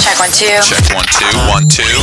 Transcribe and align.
Check 0.00 0.18
one, 0.18 0.30
two. 0.30 0.58
Check 0.64 0.84
one, 0.94 1.04
two, 1.06 1.36
one, 1.52 1.68
two. 1.68 2.00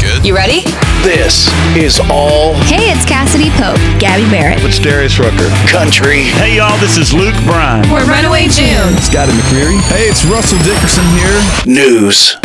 Good. 0.00 0.24
You 0.26 0.34
ready? 0.34 0.62
This 1.02 1.48
is 1.76 2.00
all 2.10 2.54
Hey, 2.64 2.92
it's 2.92 3.04
Cassadee 3.04 3.50
Pope, 3.56 3.76
Gabby 4.00 4.28
Barrett. 4.30 4.62
It's 4.64 4.78
Darius 4.78 5.18
Rucker. 5.18 5.48
country. 5.68 6.24
Hey 6.40 6.56
y'all, 6.56 6.78
this 6.78 6.96
is 6.96 7.12
Luke 7.12 7.34
Bryan. 7.44 7.88
We're 7.90 8.04
Runaway 8.06 8.48
June. 8.48 8.92
It's 8.96 9.06
Scotty 9.06 9.32
McCreery. 9.32 9.80
Hey, 9.88 10.08
it's 10.08 10.24
Russell 10.24 10.58
Dickerson 10.64 11.04
here. 11.16 11.40
News. 11.66 12.36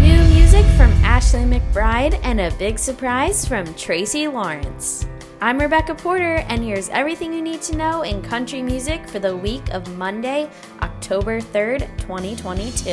New 0.00 0.22
music 0.34 0.64
from 0.76 0.90
Ashley 1.04 1.42
McBryde 1.42 2.18
and 2.22 2.40
a 2.40 2.50
big 2.58 2.78
surprise 2.78 3.44
from 3.46 3.72
Tracy 3.74 4.26
Lawrence. 4.28 5.06
I'm 5.42 5.58
Rebecca 5.58 5.96
Porter, 5.96 6.36
and 6.48 6.62
here's 6.62 6.88
everything 6.90 7.32
you 7.32 7.42
need 7.42 7.62
to 7.62 7.76
know 7.76 8.02
in 8.02 8.22
country 8.22 8.62
music 8.62 9.08
for 9.08 9.18
the 9.18 9.36
week 9.36 9.70
of 9.70 9.98
Monday, 9.98 10.48
October 10.82 11.40
3rd, 11.40 11.80
2022. 11.98 12.88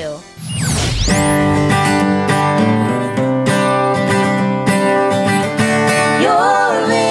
You're 6.23 7.08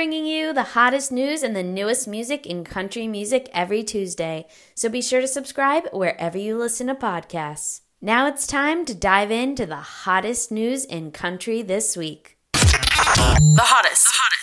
bringing 0.00 0.24
you 0.24 0.54
the 0.54 0.62
hottest 0.62 1.12
news 1.12 1.42
and 1.42 1.54
the 1.54 1.62
newest 1.62 2.08
music 2.08 2.46
in 2.46 2.64
country 2.64 3.06
music 3.06 3.50
every 3.52 3.84
Tuesday, 3.84 4.46
so 4.74 4.88
be 4.88 5.02
sure 5.02 5.20
to 5.20 5.28
subscribe 5.28 5.86
wherever 5.92 6.38
you 6.38 6.56
listen 6.56 6.86
to 6.86 6.94
podcasts. 6.94 7.82
Now 8.00 8.26
it's 8.26 8.46
time 8.46 8.86
to 8.86 8.94
dive 8.94 9.30
into 9.30 9.66
the 9.66 9.76
hottest 9.76 10.50
news 10.50 10.86
in 10.86 11.10
country 11.10 11.60
this 11.60 11.98
week. 11.98 12.38
The 12.54 13.58
hottest. 13.58 14.08
hottest. 14.10 14.39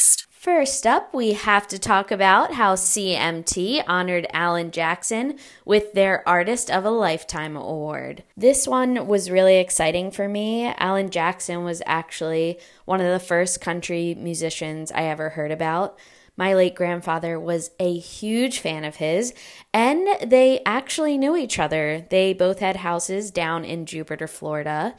First 0.48 0.88
up, 0.88 1.14
we 1.14 1.34
have 1.34 1.68
to 1.68 1.78
talk 1.78 2.10
about 2.10 2.54
how 2.54 2.76
CMT 2.76 3.84
honored 3.86 4.28
Alan 4.32 4.72
Jackson 4.72 5.38
with 5.66 5.92
their 5.92 6.26
Artist 6.26 6.72
of 6.72 6.86
a 6.86 6.90
Lifetime 6.90 7.58
Award. 7.58 8.24
This 8.38 8.66
one 8.66 9.08
was 9.08 9.30
really 9.30 9.58
exciting 9.58 10.10
for 10.10 10.30
me. 10.30 10.68
Alan 10.78 11.10
Jackson 11.10 11.66
was 11.66 11.82
actually 11.86 12.60
one 12.86 13.02
of 13.02 13.12
the 13.12 13.20
first 13.20 13.60
country 13.60 14.16
musicians 14.18 14.90
I 14.94 15.04
ever 15.04 15.32
heard 15.32 15.52
about. 15.52 16.00
My 16.38 16.54
late 16.54 16.76
grandfather 16.76 17.38
was 17.38 17.72
a 17.78 17.98
huge 17.98 18.60
fan 18.60 18.86
of 18.86 18.96
his, 18.96 19.34
and 19.74 20.08
they 20.26 20.62
actually 20.66 21.18
knew 21.18 21.36
each 21.36 21.60
other. 21.60 22.08
They 22.10 22.32
both 22.32 22.60
had 22.60 22.78
houses 22.78 23.32
down 23.32 23.66
in 23.66 23.86
Jupiter, 23.86 24.28
Florida, 24.28 24.96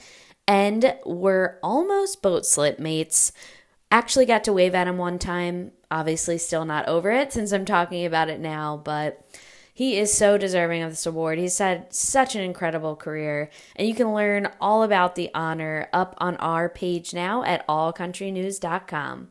and 0.47 0.95
were 1.07 1.59
almost 1.62 2.21
boat 2.21 2.45
slip 2.45 2.79
mates 2.79 3.33
actually 3.91 4.27
got 4.27 4.44
to 4.44 4.53
wave 4.53 4.75
at 4.75 4.89
him 4.89 4.98
one 4.98 5.19
time. 5.19 5.72
Obviously, 5.91 6.39
still 6.39 6.64
not 6.64 6.86
over 6.86 7.11
it 7.11 7.33
since 7.33 7.53
I'm 7.53 7.64
talking 7.64 8.05
about 8.05 8.28
it 8.28 8.41
now, 8.41 8.77
but 8.77 9.25
he 9.72 9.97
is 9.97 10.12
so 10.12 10.36
deserving 10.36 10.83
of 10.83 10.91
this 10.91 11.06
award. 11.06 11.39
He's 11.39 11.58
had 11.58 11.92
such 11.94 12.34
an 12.34 12.42
incredible 12.42 12.97
career, 12.97 13.48
and 13.77 13.86
you 13.86 13.94
can 13.94 14.12
learn 14.12 14.50
all 14.61 14.83
about 14.83 15.14
the 15.14 15.31
honor 15.34 15.89
up 15.92 16.16
on 16.19 16.36
our 16.39 16.69
page 16.69 17.14
now 17.14 17.44
at 17.44 17.66
allcountrynews.com. 17.69 19.28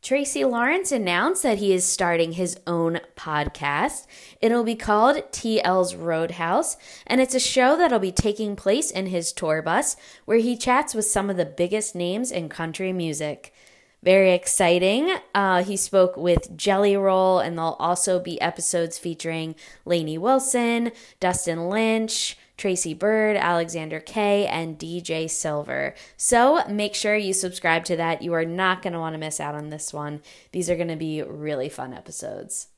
Tracy 0.00 0.44
Lawrence 0.44 0.90
announced 0.90 1.44
that 1.44 1.58
he 1.58 1.72
is 1.72 1.84
starting 1.84 2.32
his 2.32 2.58
own 2.66 2.98
podcast. 3.16 4.06
It'll 4.40 4.64
be 4.64 4.74
called 4.74 5.30
TL's 5.30 5.94
Roadhouse, 5.94 6.76
and 7.06 7.20
it's 7.20 7.36
a 7.36 7.38
show 7.38 7.76
that'll 7.76 8.00
be 8.00 8.10
taking 8.10 8.56
place 8.56 8.90
in 8.90 9.06
his 9.06 9.32
tour 9.32 9.62
bus 9.62 9.94
where 10.24 10.38
he 10.38 10.56
chats 10.56 10.92
with 10.92 11.04
some 11.04 11.30
of 11.30 11.36
the 11.36 11.44
biggest 11.44 11.94
names 11.94 12.32
in 12.32 12.48
country 12.48 12.92
music. 12.92 13.54
Very 14.02 14.32
exciting. 14.32 15.14
Uh, 15.32 15.62
he 15.62 15.76
spoke 15.76 16.16
with 16.16 16.56
Jelly 16.56 16.96
Roll, 16.96 17.38
and 17.38 17.56
there'll 17.56 17.74
also 17.74 18.18
be 18.18 18.40
episodes 18.40 18.98
featuring 18.98 19.54
Lainey 19.84 20.18
Wilson, 20.18 20.90
Dustin 21.20 21.68
Lynch, 21.68 22.36
Tracy 22.56 22.94
Byrd, 22.94 23.36
Alexandra 23.36 24.00
Kay, 24.00 24.46
and 24.46 24.76
DJ 24.78 25.30
Silver. 25.30 25.94
So 26.16 26.66
make 26.68 26.96
sure 26.96 27.16
you 27.16 27.32
subscribe 27.32 27.84
to 27.86 27.96
that. 27.96 28.22
You 28.22 28.34
are 28.34 28.44
not 28.44 28.82
going 28.82 28.92
to 28.92 28.98
want 28.98 29.14
to 29.14 29.20
miss 29.20 29.38
out 29.38 29.54
on 29.54 29.70
this 29.70 29.92
one. 29.92 30.20
These 30.50 30.68
are 30.68 30.76
going 30.76 30.88
to 30.88 30.96
be 30.96 31.22
really 31.22 31.68
fun 31.68 31.94
episodes. 31.94 32.68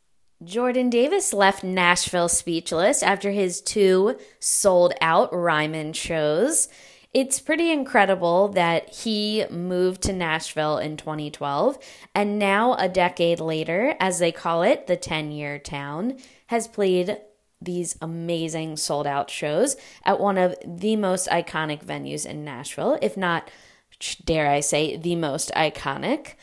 Jordan 0.42 0.90
Davis 0.90 1.32
left 1.32 1.64
Nashville 1.64 2.28
speechless 2.28 3.02
after 3.02 3.30
his 3.30 3.62
two 3.62 4.18
sold 4.40 4.92
out 5.00 5.32
Ryman 5.32 5.94
shows. 5.94 6.68
It's 7.14 7.38
pretty 7.38 7.70
incredible 7.70 8.48
that 8.48 8.92
he 8.92 9.44
moved 9.48 10.02
to 10.02 10.12
Nashville 10.12 10.78
in 10.78 10.96
2012 10.96 11.78
and 12.12 12.40
now, 12.40 12.74
a 12.74 12.88
decade 12.88 13.38
later, 13.38 13.94
as 14.00 14.18
they 14.18 14.32
call 14.32 14.64
it, 14.64 14.88
the 14.88 14.96
10 14.96 15.30
year 15.30 15.60
town, 15.60 16.18
has 16.48 16.66
played 16.66 17.18
these 17.62 17.96
amazing 18.02 18.76
sold 18.76 19.06
out 19.06 19.30
shows 19.30 19.76
at 20.04 20.18
one 20.18 20.36
of 20.36 20.56
the 20.66 20.96
most 20.96 21.28
iconic 21.28 21.84
venues 21.84 22.26
in 22.26 22.44
Nashville, 22.44 22.98
if 23.00 23.16
not, 23.16 23.48
dare 24.24 24.50
I 24.50 24.58
say, 24.58 24.96
the 24.96 25.14
most 25.14 25.52
iconic. 25.54 26.34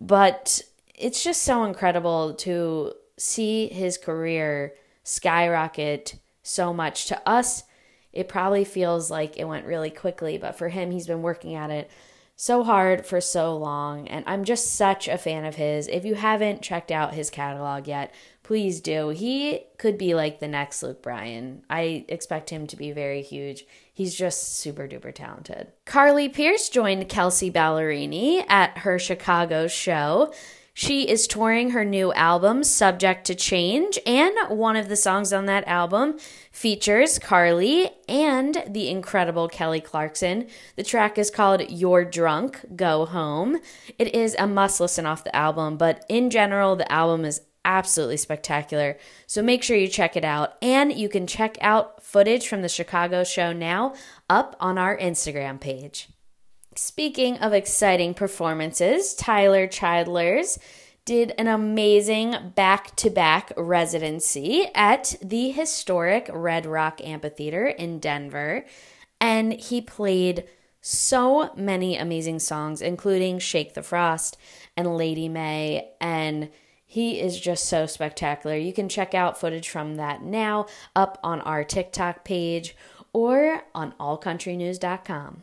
But 0.00 0.62
it's 0.94 1.24
just 1.24 1.42
so 1.42 1.64
incredible 1.64 2.34
to 2.34 2.92
see 3.18 3.66
his 3.66 3.98
career 3.98 4.74
skyrocket 5.02 6.20
so 6.44 6.72
much 6.72 7.06
to 7.06 7.28
us 7.28 7.64
it 8.12 8.28
probably 8.28 8.64
feels 8.64 9.10
like 9.10 9.36
it 9.36 9.46
went 9.48 9.66
really 9.66 9.90
quickly, 9.90 10.38
but 10.38 10.56
for 10.56 10.68
him, 10.68 10.90
he's 10.90 11.06
been 11.06 11.22
working 11.22 11.54
at 11.54 11.70
it 11.70 11.90
so 12.40 12.64
hard 12.64 13.04
for 13.04 13.20
so 13.20 13.54
long. 13.54 14.08
And 14.08 14.24
I'm 14.26 14.44
just 14.44 14.74
such 14.74 15.08
a 15.08 15.18
fan 15.18 15.44
of 15.44 15.56
his. 15.56 15.86
If 15.88 16.06
you 16.06 16.14
haven't 16.14 16.62
checked 16.62 16.90
out 16.90 17.12
his 17.12 17.28
catalog 17.28 17.86
yet, 17.86 18.14
please 18.42 18.80
do. 18.80 19.10
He 19.10 19.66
could 19.76 19.98
be 19.98 20.14
like 20.14 20.40
the 20.40 20.48
next 20.48 20.82
Luke 20.82 21.02
Bryan. 21.02 21.62
I 21.68 22.06
expect 22.08 22.48
him 22.48 22.66
to 22.68 22.76
be 22.76 22.92
very 22.92 23.20
huge. 23.20 23.66
He's 23.92 24.14
just 24.14 24.56
super 24.56 24.88
duper 24.88 25.14
talented. 25.14 25.68
Carly 25.84 26.30
Pearce 26.30 26.70
joined 26.70 27.10
Kelsea 27.10 27.50
Ballerini 27.50 28.44
at 28.48 28.78
her 28.78 28.98
Chicago 28.98 29.68
show. 29.68 30.32
She 30.72 31.08
is 31.08 31.26
touring 31.26 31.70
her 31.70 31.84
new 31.84 32.12
album, 32.12 32.64
Subject 32.64 33.26
to 33.26 33.34
Change, 33.34 33.98
and 34.06 34.34
one 34.48 34.76
of 34.76 34.88
the 34.88 34.96
songs 34.96 35.32
on 35.32 35.46
that 35.46 35.66
album 35.66 36.18
features 36.52 37.18
Carly 37.18 37.90
and 38.08 38.62
the 38.66 38.88
incredible 38.88 39.48
Kelly 39.48 39.80
Clarkson. 39.80 40.46
The 40.76 40.84
track 40.84 41.18
is 41.18 41.30
called 41.30 41.68
You're 41.68 42.04
Drunk, 42.04 42.76
Go 42.76 43.04
Home. 43.06 43.58
It 43.98 44.14
is 44.14 44.36
a 44.38 44.46
must 44.46 44.80
listen 44.80 45.06
off 45.06 45.24
the 45.24 45.34
album, 45.34 45.76
but 45.76 46.04
in 46.08 46.30
general, 46.30 46.76
the 46.76 46.90
album 46.90 47.24
is 47.24 47.42
absolutely 47.64 48.16
spectacular. 48.16 48.96
So 49.26 49.42
make 49.42 49.62
sure 49.62 49.76
you 49.76 49.88
check 49.88 50.16
it 50.16 50.24
out. 50.24 50.54
And 50.62 50.92
you 50.92 51.08
can 51.08 51.26
check 51.26 51.58
out 51.60 52.02
footage 52.02 52.48
from 52.48 52.62
the 52.62 52.68
Chicago 52.68 53.24
show 53.24 53.52
now 53.52 53.94
up 54.28 54.56
on 54.60 54.78
our 54.78 54.96
Instagram 54.96 55.60
page. 55.60 56.08
Speaking 56.76 57.38
of 57.38 57.52
exciting 57.52 58.14
performances, 58.14 59.14
Tyler 59.14 59.66
Childers 59.66 60.58
did 61.04 61.34
an 61.36 61.48
amazing 61.48 62.52
back 62.54 62.94
to 62.94 63.10
back 63.10 63.52
residency 63.56 64.68
at 64.72 65.16
the 65.20 65.50
historic 65.50 66.30
Red 66.32 66.66
Rock 66.66 67.00
Amphitheater 67.02 67.66
in 67.66 67.98
Denver. 67.98 68.64
And 69.20 69.54
he 69.54 69.80
played 69.80 70.44
so 70.80 71.52
many 71.56 71.96
amazing 71.96 72.38
songs, 72.38 72.80
including 72.80 73.40
Shake 73.40 73.74
the 73.74 73.82
Frost 73.82 74.36
and 74.76 74.96
Lady 74.96 75.28
May. 75.28 75.90
And 76.00 76.50
he 76.86 77.20
is 77.20 77.40
just 77.40 77.66
so 77.66 77.86
spectacular. 77.86 78.56
You 78.56 78.72
can 78.72 78.88
check 78.88 79.12
out 79.12 79.40
footage 79.40 79.68
from 79.68 79.96
that 79.96 80.22
now 80.22 80.66
up 80.94 81.18
on 81.24 81.40
our 81.40 81.64
TikTok 81.64 82.24
page 82.24 82.76
or 83.12 83.64
on 83.74 83.92
allcountrynews.com. 83.98 85.42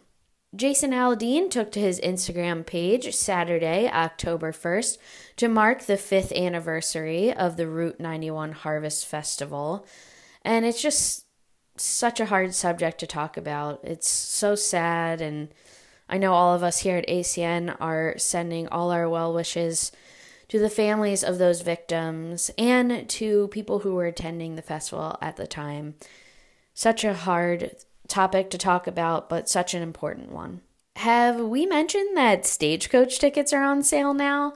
Jason 0.55 0.91
Aldean 0.91 1.49
took 1.49 1.71
to 1.73 1.79
his 1.79 1.99
Instagram 1.99 2.65
page 2.65 3.13
Saturday, 3.13 3.89
October 3.89 4.51
1st, 4.51 4.97
to 5.35 5.49
mark 5.49 5.83
the 5.83 5.97
fifth 5.97 6.31
anniversary 6.31 7.33
of 7.33 7.57
the 7.57 7.67
Route 7.67 7.99
91 7.99 8.53
Harvest 8.53 9.05
Festival. 9.05 9.85
And 10.43 10.65
it's 10.65 10.81
just 10.81 11.25
such 11.75 12.19
a 12.19 12.25
hard 12.27 12.55
subject 12.55 12.99
to 12.99 13.07
talk 13.07 13.35
about. 13.35 13.81
It's 13.83 14.09
so 14.09 14.55
sad, 14.55 15.19
and 15.21 15.49
I 16.07 16.17
know 16.17 16.33
all 16.33 16.55
of 16.55 16.63
us 16.63 16.79
here 16.79 16.97
at 16.97 17.07
ACN 17.07 17.75
are 17.81 18.15
sending 18.17 18.67
all 18.69 18.91
our 18.91 19.09
well 19.09 19.33
wishes 19.33 19.91
to 20.47 20.59
the 20.59 20.69
families 20.69 21.25
of 21.25 21.37
those 21.37 21.61
victims 21.61 22.49
and 22.57 23.07
to 23.09 23.49
people 23.49 23.79
who 23.79 23.95
were 23.95 24.05
attending 24.05 24.55
the 24.55 24.61
festival 24.61 25.17
at 25.21 25.35
the 25.35 25.45
time. 25.45 25.95
Such 26.73 27.03
a 27.03 27.13
hard 27.13 27.75
topic 28.07 28.49
to 28.51 28.57
talk 28.57 28.87
about, 28.87 29.29
but 29.29 29.49
such 29.49 29.73
an 29.73 29.81
important 29.81 30.31
one. 30.31 30.61
Have 30.97 31.39
we 31.39 31.65
mentioned 31.65 32.17
that 32.17 32.45
stagecoach 32.45 33.19
tickets 33.19 33.53
are 33.53 33.63
on 33.63 33.83
sale 33.83 34.13
now? 34.13 34.53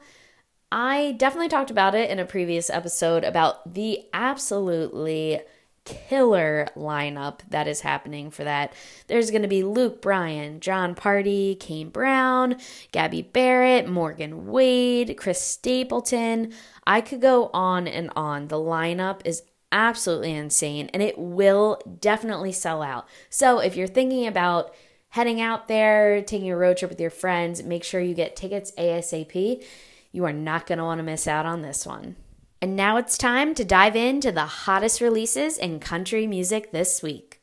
I 0.72 1.16
definitely 1.18 1.50
talked 1.50 1.70
about 1.70 1.96
it 1.96 2.10
in 2.10 2.18
a 2.18 2.26
previous 2.26 2.70
episode 2.70 3.24
about 3.24 3.74
the 3.74 4.06
absolutely 4.14 5.42
killer 5.84 6.68
lineup 6.76 7.40
that 7.50 7.68
is 7.68 7.82
happening 7.82 8.30
for 8.30 8.44
that. 8.44 8.74
There's 9.08 9.32
going 9.32 9.42
to 9.42 9.48
be 9.48 9.64
Luke 9.64 10.02
Bryan, 10.02 10.60
Jon 10.60 10.96
Pardi, 10.96 11.60
Kane 11.60 11.90
Brown, 11.90 12.58
Gabby 12.92 13.22
Barrett, 13.22 13.90
Morgan 13.90 14.48
Wade, 14.48 15.18
Chris 15.18 15.42
Stapleton. 15.42 16.54
I 16.86 17.02
could 17.02 17.22
go 17.22 17.50
on 17.54 17.88
and 17.88 18.12
on. 18.16 18.48
The 18.48 18.58
lineup 18.58 19.22
is 19.26 19.44
absolutely 19.72 20.34
insane 20.34 20.90
and 20.94 21.02
it 21.02 21.18
will 21.18 21.82
definitely 22.00 22.52
sell 22.52 22.82
out. 22.82 23.08
So 23.30 23.60
if 23.60 23.76
you're 23.76 23.88
thinking 23.88 24.28
about 24.28 24.74
heading 25.10 25.42
out 25.42 25.68
there, 25.68 26.22
taking 26.22 26.50
a 26.50 26.58
road 26.58 26.78
trip 26.78 26.90
with 26.90 27.02
your 27.02 27.10
friends, 27.10 27.64
make 27.64 27.84
sure 27.84 28.02
you 28.02 28.14
get 28.14 28.36
tickets 28.36 28.72
ASAP. 28.78 29.64
You 30.12 30.26
are 30.26 30.34
not 30.34 30.68
going 30.68 30.78
to 30.78 30.84
want 30.84 31.00
to 31.00 31.04
miss 31.04 31.28
out 31.28 31.46
on 31.46 31.62
this 31.62 31.86
one. 31.86 32.16
And 32.62 32.76
now 32.76 32.98
it's 32.98 33.18
time 33.18 33.56
to 33.56 33.66
dive 33.66 33.96
into 33.96 34.32
the 34.32 34.46
hottest 34.46 35.02
releases 35.02 35.58
in 35.58 35.80
country 35.80 36.28
music 36.28 36.72
this 36.72 37.02
week. 37.02 37.42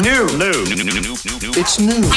New, 0.00 0.26
new, 0.38 0.64
It's 1.56 1.80
new. 1.80 2.08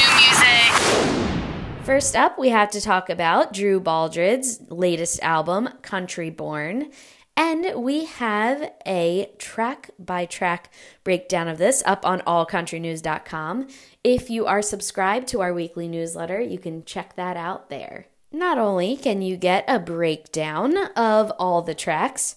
First 1.83 2.15
up, 2.15 2.37
we 2.37 2.49
have 2.49 2.69
to 2.71 2.79
talk 2.79 3.09
about 3.09 3.53
Drew 3.53 3.81
Baldridge's 3.81 4.61
latest 4.69 5.19
album, 5.23 5.67
Country 5.81 6.29
Born. 6.29 6.91
And 7.37 7.83
we 7.83 8.05
have 8.05 8.71
a 8.85 9.31
track 9.37 9.89
by 9.97 10.25
track 10.25 10.71
breakdown 11.03 11.47
of 11.47 11.57
this 11.57 11.81
up 11.85 12.05
on 12.05 12.21
allcountrynews.com. 12.21 13.67
If 14.03 14.29
you 14.29 14.45
are 14.45 14.61
subscribed 14.61 15.27
to 15.29 15.41
our 15.41 15.53
weekly 15.53 15.87
newsletter, 15.87 16.39
you 16.39 16.59
can 16.59 16.83
check 16.85 17.15
that 17.15 17.37
out 17.37 17.69
there. 17.69 18.07
Not 18.31 18.57
only 18.57 18.95
can 18.95 19.21
you 19.21 19.35
get 19.37 19.65
a 19.67 19.79
breakdown 19.79 20.77
of 20.95 21.31
all 21.37 21.61
the 21.61 21.75
tracks, 21.75 22.35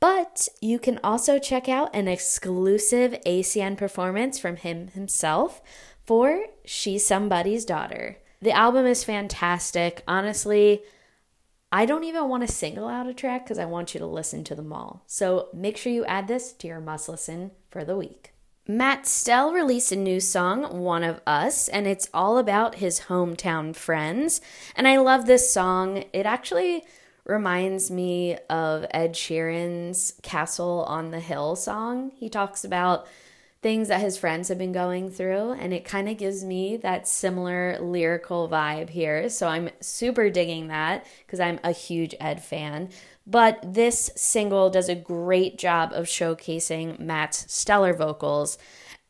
but 0.00 0.48
you 0.60 0.78
can 0.78 0.98
also 1.04 1.38
check 1.38 1.68
out 1.68 1.94
an 1.94 2.08
exclusive 2.08 3.12
ACN 3.26 3.76
performance 3.76 4.38
from 4.38 4.56
him 4.56 4.88
himself 4.88 5.62
for 6.04 6.46
She's 6.64 7.06
Somebody's 7.06 7.64
Daughter. 7.64 8.18
The 8.42 8.52
album 8.52 8.86
is 8.86 9.04
fantastic. 9.04 10.02
Honestly, 10.08 10.82
I 11.72 11.86
don't 11.86 12.04
even 12.04 12.28
want 12.28 12.46
to 12.46 12.52
single 12.52 12.88
out 12.88 13.06
a 13.06 13.14
track 13.14 13.44
because 13.44 13.58
I 13.58 13.64
want 13.64 13.94
you 13.94 14.00
to 14.00 14.06
listen 14.06 14.42
to 14.44 14.54
them 14.54 14.72
all. 14.72 15.04
So 15.06 15.48
make 15.54 15.76
sure 15.76 15.92
you 15.92 16.04
add 16.04 16.26
this 16.26 16.52
to 16.54 16.66
your 16.66 16.80
must 16.80 17.08
listen 17.08 17.52
for 17.70 17.84
the 17.84 17.96
week. 17.96 18.32
Matt 18.66 19.06
Stell 19.06 19.52
released 19.52 19.90
a 19.90 19.96
new 19.96 20.20
song, 20.20 20.80
One 20.80 21.02
of 21.02 21.20
Us, 21.26 21.68
and 21.68 21.86
it's 21.86 22.08
all 22.14 22.38
about 22.38 22.76
his 22.76 23.00
hometown 23.02 23.74
friends. 23.74 24.40
And 24.76 24.86
I 24.86 24.98
love 24.98 25.26
this 25.26 25.50
song. 25.50 26.04
It 26.12 26.26
actually 26.26 26.84
reminds 27.24 27.90
me 27.90 28.36
of 28.48 28.86
Ed 28.90 29.14
Sheeran's 29.14 30.14
Castle 30.22 30.84
on 30.88 31.10
the 31.10 31.20
Hill 31.20 31.56
song. 31.56 32.12
He 32.16 32.28
talks 32.28 32.64
about 32.64 33.06
things 33.62 33.88
that 33.88 34.00
his 34.00 34.16
friends 34.16 34.48
have 34.48 34.56
been 34.58 34.72
going 34.72 35.10
through, 35.10 35.52
and 35.52 35.74
it 35.74 35.84
kind 35.84 36.08
of 36.08 36.16
gives 36.16 36.44
me 36.44 36.78
that 36.78 37.06
similar 37.06 37.78
lyrical 37.80 38.48
vibe 38.48 38.88
here. 38.90 39.28
So 39.28 39.48
I'm 39.48 39.68
super 39.80 40.30
digging 40.30 40.68
that 40.68 41.06
because 41.26 41.40
I'm 41.40 41.60
a 41.62 41.72
huge 41.72 42.14
Ed 42.18 42.42
fan. 42.42 42.88
But 43.26 43.60
this 43.62 44.10
single 44.16 44.70
does 44.70 44.88
a 44.88 44.94
great 44.94 45.58
job 45.58 45.92
of 45.92 46.06
showcasing 46.06 46.98
Matt's 46.98 47.52
stellar 47.52 47.92
vocals. 47.92 48.56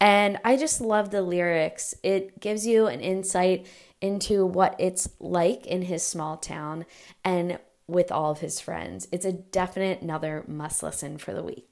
And 0.01 0.39
I 0.45 0.57
just 0.57 0.81
love 0.81 1.11
the 1.11 1.23
lyrics. 1.23 1.95
It 2.03 2.41
gives 2.41 2.67
you 2.67 2.87
an 2.87 3.01
insight 3.01 3.67
into 4.01 4.45
what 4.45 4.75
it's 4.79 5.09
like 5.21 5.67
in 5.67 5.83
his 5.83 6.03
small 6.03 6.37
town 6.37 6.87
and 7.25 7.59
with 7.87 8.11
all 8.11 8.33
of 8.33 8.41
his 8.41 8.61
friends. 8.61 9.07
It's 9.13 9.27
a 9.27 9.33
definite 9.33 10.01
another 10.01 10.45
must 10.49 10.83
listen 10.83 11.19
for 11.19 11.33
the 11.33 11.43
week. 11.43 11.70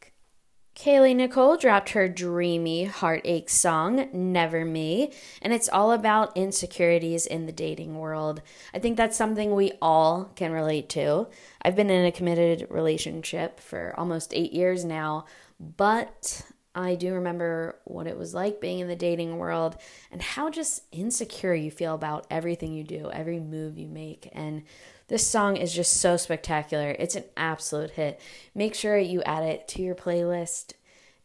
Kaylee 0.78 1.16
Nicole 1.16 1.56
dropped 1.56 1.90
her 1.90 2.06
dreamy 2.06 2.84
heartache 2.84 3.50
song, 3.50 4.08
Never 4.12 4.64
Me, 4.64 5.10
and 5.42 5.52
it's 5.52 5.68
all 5.68 5.90
about 5.90 6.36
insecurities 6.36 7.26
in 7.26 7.46
the 7.46 7.52
dating 7.52 7.98
world. 7.98 8.42
I 8.72 8.78
think 8.78 8.96
that's 8.96 9.16
something 9.16 9.56
we 9.56 9.72
all 9.82 10.30
can 10.36 10.52
relate 10.52 10.88
to. 10.90 11.26
I've 11.60 11.74
been 11.74 11.90
in 11.90 12.06
a 12.06 12.12
committed 12.12 12.68
relationship 12.70 13.58
for 13.58 13.92
almost 13.98 14.32
eight 14.32 14.52
years 14.52 14.84
now, 14.84 15.24
but 15.58 16.42
I 16.76 16.94
do 16.94 17.12
remember 17.14 17.80
what 17.82 18.06
it 18.06 18.16
was 18.16 18.32
like 18.32 18.60
being 18.60 18.78
in 18.78 18.86
the 18.86 18.94
dating 18.94 19.36
world 19.36 19.76
and 20.12 20.22
how 20.22 20.48
just 20.48 20.84
insecure 20.92 21.54
you 21.54 21.72
feel 21.72 21.96
about 21.96 22.24
everything 22.30 22.72
you 22.72 22.84
do, 22.84 23.10
every 23.10 23.40
move 23.40 23.78
you 23.78 23.88
make. 23.88 24.28
And 24.30 24.62
this 25.08 25.26
song 25.26 25.56
is 25.56 25.74
just 25.74 25.94
so 25.94 26.16
spectacular. 26.16 26.94
It's 26.98 27.16
an 27.16 27.24
absolute 27.36 27.92
hit. 27.92 28.20
Make 28.54 28.74
sure 28.74 28.98
you 28.98 29.22
add 29.22 29.42
it 29.42 29.66
to 29.68 29.82
your 29.82 29.94
playlist. 29.94 30.72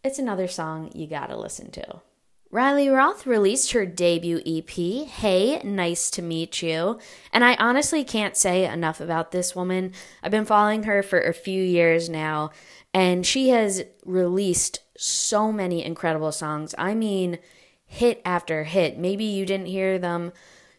It's 0.04 0.20
another 0.20 0.48
song 0.48 0.92
you 0.94 1.06
gotta 1.08 1.38
listen 1.38 1.70
to. 1.72 2.02
Riley 2.50 2.88
Roth 2.88 3.26
released 3.26 3.72
her 3.72 3.86
debut 3.86 4.40
EP, 4.46 4.70
Hey, 5.08 5.60
Nice 5.64 6.12
to 6.12 6.22
Meet 6.22 6.62
You. 6.62 7.00
And 7.32 7.44
I 7.44 7.56
honestly 7.56 8.04
can't 8.04 8.38
say 8.38 8.66
enough 8.66 9.02
about 9.02 9.32
this 9.32 9.56
woman. 9.56 9.92
I've 10.22 10.30
been 10.30 10.46
following 10.46 10.84
her 10.84 11.02
for 11.02 11.20
a 11.20 11.34
few 11.34 11.64
years 11.64 12.10
now, 12.10 12.52
and 12.94 13.26
she 13.26 13.50
has 13.50 13.84
released 14.06 14.80
so 14.96 15.52
many 15.52 15.84
incredible 15.84 16.32
songs. 16.32 16.76
I 16.78 16.94
mean, 16.94 17.40
hit 17.86 18.22
after 18.24 18.64
hit. 18.66 19.00
Maybe 19.00 19.24
you 19.24 19.48
didn't 19.48 19.66
hear 19.66 19.98
them, 19.98 20.32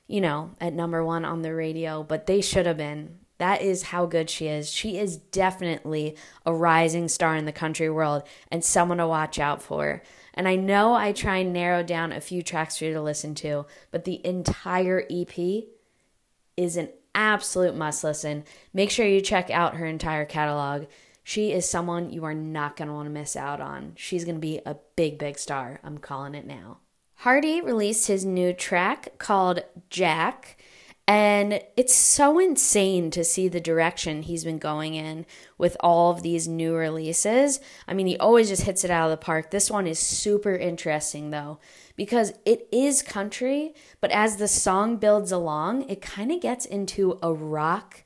you 0.06 0.20
know, 0.20 0.50
at 0.60 0.72
number 0.72 1.04
one 1.04 1.24
on 1.24 1.42
the 1.42 1.54
radio, 1.54 2.02
but 2.02 2.26
they 2.26 2.40
should 2.40 2.66
have 2.66 2.76
been. 2.76 3.18
That 3.38 3.62
is 3.62 3.84
how 3.84 4.06
good 4.06 4.30
she 4.30 4.46
is. 4.46 4.70
She 4.70 4.96
is 4.96 5.16
definitely 5.16 6.16
a 6.46 6.54
rising 6.54 7.08
star 7.08 7.34
in 7.36 7.46
the 7.46 7.52
country 7.52 7.90
world 7.90 8.22
and 8.50 8.64
someone 8.64 8.98
to 8.98 9.08
watch 9.08 9.38
out 9.38 9.60
for. 9.60 10.02
And 10.34 10.46
I 10.46 10.56
know 10.56 10.94
I 10.94 11.12
try 11.12 11.38
and 11.38 11.52
narrow 11.52 11.82
down 11.82 12.12
a 12.12 12.20
few 12.20 12.42
tracks 12.42 12.78
for 12.78 12.84
you 12.84 12.92
to 12.94 13.02
listen 13.02 13.34
to, 13.36 13.66
but 13.90 14.04
the 14.04 14.24
entire 14.24 15.04
EP 15.10 15.64
is 16.56 16.76
an 16.76 16.90
absolute 17.14 17.74
must 17.74 18.04
listen. 18.04 18.44
Make 18.72 18.90
sure 18.90 19.06
you 19.06 19.20
check 19.20 19.50
out 19.50 19.76
her 19.76 19.86
entire 19.86 20.24
catalog. 20.24 20.86
She 21.22 21.52
is 21.52 21.68
someone 21.68 22.10
you 22.10 22.24
are 22.24 22.34
not 22.34 22.76
going 22.76 22.88
to 22.88 22.94
want 22.94 23.06
to 23.06 23.10
miss 23.10 23.34
out 23.34 23.60
on. 23.60 23.94
She's 23.96 24.24
going 24.24 24.36
to 24.36 24.40
be 24.40 24.60
a 24.66 24.76
big, 24.94 25.18
big 25.18 25.38
star. 25.38 25.80
I'm 25.82 25.98
calling 25.98 26.34
it 26.34 26.46
now. 26.46 26.78
Hardy 27.24 27.62
released 27.62 28.06
his 28.08 28.26
new 28.26 28.52
track 28.52 29.16
called 29.16 29.64
Jack. 29.88 30.58
And 31.08 31.58
it's 31.74 31.94
so 31.94 32.38
insane 32.38 33.10
to 33.12 33.24
see 33.24 33.48
the 33.48 33.62
direction 33.62 34.20
he's 34.20 34.44
been 34.44 34.58
going 34.58 34.94
in 34.94 35.24
with 35.56 35.74
all 35.80 36.10
of 36.10 36.20
these 36.20 36.46
new 36.46 36.74
releases. 36.74 37.60
I 37.88 37.94
mean, 37.94 38.06
he 38.06 38.18
always 38.18 38.50
just 38.50 38.64
hits 38.64 38.84
it 38.84 38.90
out 38.90 39.06
of 39.06 39.10
the 39.10 39.24
park. 39.24 39.50
This 39.50 39.70
one 39.70 39.86
is 39.86 39.98
super 39.98 40.54
interesting, 40.54 41.30
though, 41.30 41.60
because 41.96 42.34
it 42.44 42.68
is 42.70 43.00
country, 43.00 43.72
but 44.02 44.10
as 44.10 44.36
the 44.36 44.46
song 44.46 44.98
builds 44.98 45.32
along, 45.32 45.88
it 45.88 46.02
kind 46.02 46.30
of 46.30 46.42
gets 46.42 46.66
into 46.66 47.18
a 47.22 47.32
rock, 47.32 48.04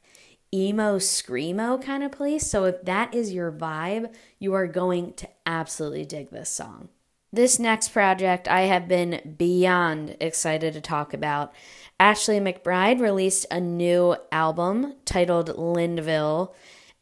emo, 0.55 0.99
screamo 0.99 1.82
kind 1.82 2.05
of 2.05 2.12
place. 2.12 2.49
So 2.49 2.67
if 2.67 2.85
that 2.85 3.12
is 3.12 3.35
your 3.35 3.50
vibe, 3.50 4.15
you 4.39 4.55
are 4.55 4.69
going 4.69 5.15
to 5.15 5.29
absolutely 5.44 6.05
dig 6.05 6.31
this 6.31 6.51
song. 6.51 6.91
This 7.32 7.58
next 7.58 7.91
project 7.91 8.49
I 8.49 8.63
have 8.63 8.89
been 8.89 9.35
beyond 9.37 10.17
excited 10.19 10.73
to 10.73 10.81
talk 10.81 11.13
about. 11.13 11.53
Ashley 12.01 12.41
McBryde 12.41 13.01
released 13.01 13.44
a 13.51 13.61
new 13.61 14.17
album 14.32 14.94
titled 15.05 15.58
Lindeville, 15.58 16.55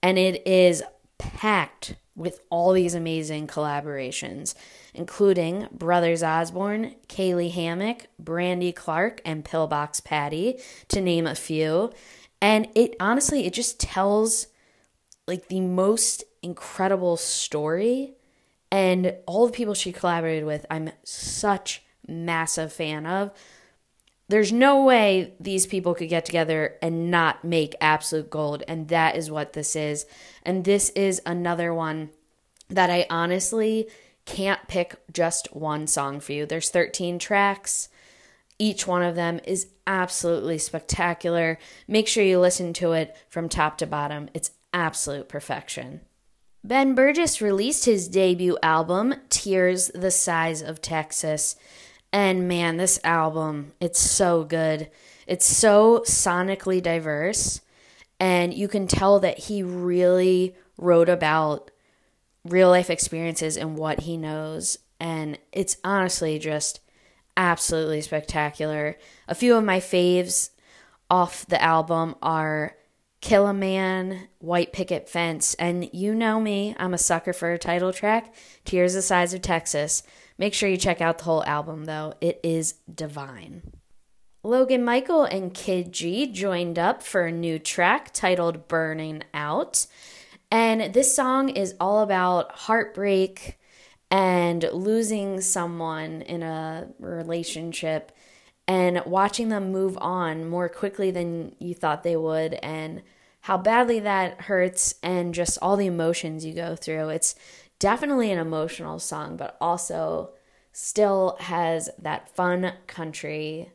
and 0.03 0.19
it 0.19 0.45
is 0.47 0.83
packed 1.19 1.95
with 2.17 2.41
all 2.51 2.73
these 2.73 2.95
amazing 2.95 3.47
collaborations, 3.47 4.55
including 4.95 5.69
Brothers 5.71 6.25
Osborne, 6.25 6.97
Caylee 7.09 7.53
Hammack, 7.53 8.07
Brandy 8.19 8.73
Clark, 8.73 9.21
and 9.25 9.45
Pillbox 9.45 10.01
Patty, 10.01 10.59
to 10.89 11.01
name 11.01 11.27
a 11.27 11.35
few. 11.37 11.93
And 12.41 12.67
it 12.75 12.97
honestly, 12.99 13.47
it 13.47 13.53
just 13.53 13.79
tells 13.79 14.49
like 15.29 15.49
the 15.49 15.61
most 15.61 16.25
incredible 16.43 17.17
story 17.17 18.16
and 18.71 19.15
all 19.27 19.47
the 19.47 19.53
people 19.53 19.75
she 19.75 19.93
collaborated 19.93 20.45
with, 20.45 20.67
I'm 20.71 20.91
such 21.05 21.83
massive 22.07 22.73
fan 22.73 23.07
of. 23.07 23.33
There's 24.29 24.53
no 24.53 24.83
way 24.83 25.35
these 25.39 25.67
people 25.67 25.95
could 25.95 26.09
get 26.09 26.25
together 26.25 26.77
and 26.83 27.11
not 27.11 27.45
make 27.45 27.77
absolute 27.81 28.29
gold, 28.29 28.65
and 28.67 28.89
that 28.89 29.15
is 29.15 29.31
what 29.31 29.53
this 29.53 29.77
is. 29.77 30.05
And 30.43 30.65
this 30.65 30.91
is 30.91 31.23
another 31.25 31.73
one 31.73 32.11
that 32.69 32.91
I 32.91 33.07
honestly 33.09 33.89
can't 34.25 34.67
pick 34.67 34.97
just 35.13 35.55
one 35.55 35.87
song 35.87 36.19
for 36.19 36.33
you. 36.33 36.45
There's 36.45 36.71
13 36.71 37.21
tracks. 37.21 37.89
Each 38.59 38.87
one 38.87 39.03
of 39.03 39.15
them 39.15 39.39
is 39.45 39.69
absolutely 39.87 40.59
spectacular. 40.59 41.59
Make 41.87 42.09
sure 42.09 42.25
you 42.25 42.41
listen 42.41 42.73
to 42.75 42.93
it 42.93 43.17
from 43.29 43.49
top 43.49 43.79
to 43.79 43.87
bottom. 43.87 44.29
It's 44.35 44.51
absolute 44.73 45.29
perfection. 45.29 46.01
Ben 46.67 46.97
Burgess 46.97 47.41
released 47.41 47.85
his 47.85 48.09
debut 48.09 48.59
album, 48.61 49.15
Tears 49.31 49.89
the 49.95 50.11
Size 50.11 50.63
of 50.63 50.83
Texas. 50.83 51.55
And 52.13 52.49
man, 52.49 52.77
this 52.77 52.99
album, 53.05 53.71
it's 53.81 54.01
so 54.01 54.43
good. 54.43 54.91
It's 55.29 55.47
so 55.47 56.01
sonically 56.01 56.83
diverse. 56.83 57.61
And 58.19 58.53
you 58.53 58.67
can 58.67 58.89
tell 58.89 59.21
that 59.21 59.39
he 59.39 59.63
really 59.63 60.57
wrote 60.77 61.09
about 61.09 61.71
real 62.45 62.71
life 62.71 62.91
experiences 62.91 63.57
and 63.57 63.79
what 63.79 64.01
he 64.01 64.17
knows. 64.17 64.77
And 64.99 65.39
it's 65.53 65.77
honestly 65.85 66.41
just 66.41 66.81
absolutely 67.37 68.01
spectacular. 68.01 68.99
A 69.29 69.37
few 69.37 69.55
of 69.55 69.63
my 69.63 69.79
faves 69.79 70.51
off 71.09 71.47
the 71.47 71.63
album 71.63 72.17
are 72.21 72.77
Kill 73.27 73.49
a 73.49 73.53
Man, 73.53 74.29
White 74.39 74.73
Picket 74.73 75.09
Fence, 75.09 75.55
and 75.55 75.93
you 75.93 76.15
know 76.15 76.39
me, 76.39 76.77
I'm 76.79 76.95
a 76.95 76.99
sucker 76.99 77.33
for 77.33 77.51
a 77.51 77.59
title 77.59 77.93
track, 77.93 78.33
Tears 78.65 78.95
the 78.95 79.03
Size 79.03 79.35
of 79.35 79.43
Texas. 79.43 80.05
Make 80.39 80.55
sure 80.55 80.69
you 80.69 80.77
check 80.77 81.01
out 81.01 81.19
the 81.19 81.25
whole 81.25 81.43
album 81.43 81.87
though, 81.87 82.15
it 82.21 82.39
is 82.45 82.75
divine. 82.89 83.73
Logan 84.45 84.85
Michael 84.85 85.25
and 85.25 85.53
Kidd 85.53 85.91
G 85.91 86.29
joined 86.29 86.79
up 86.79 87.03
for 87.03 87.23
a 87.23 87.33
new 87.33 87.59
track 87.59 88.13
titled 88.13 88.69
Burning 88.69 89.25
Out. 89.35 89.89
And 90.53 90.95
this 90.95 91.13
song 91.13 91.49
is 91.49 91.75
all 91.81 92.03
about 92.03 92.53
heartbreak 92.53 93.59
and 94.09 94.71
losing 94.73 95.41
someone 95.41 96.23
in 96.23 96.45
a 96.45 96.91
relationship 97.01 98.13
and 98.69 99.03
watching 99.05 99.49
them 99.49 99.73
move 99.73 99.99
on 100.01 100.49
more 100.49 100.69
quickly 100.69 101.11
than 101.11 101.57
you 101.59 101.75
thought 101.75 102.05
they 102.05 102.17
would 102.17 102.55
and 102.63 103.03
how 103.47 103.57
badly 103.57 104.01
that 104.01 104.41
hurts 104.41 104.97
and 105.05 105.33
just 105.33 105.57
all 105.63 105.77
the 105.77 105.87
emotions 105.87 106.45
you 106.45 106.53
go 106.53 106.75
through. 106.75 107.11
It's 107.11 107.37
definitely 107.79 108.33
an 108.33 108.41
emotional 108.41 108.99
song, 108.99 109.37
but 109.37 109.57
also 109.61 110.31
still 110.73 111.37
has 111.39 111.89
that 111.97 112.29
fun 112.35 112.73
country 112.89 113.71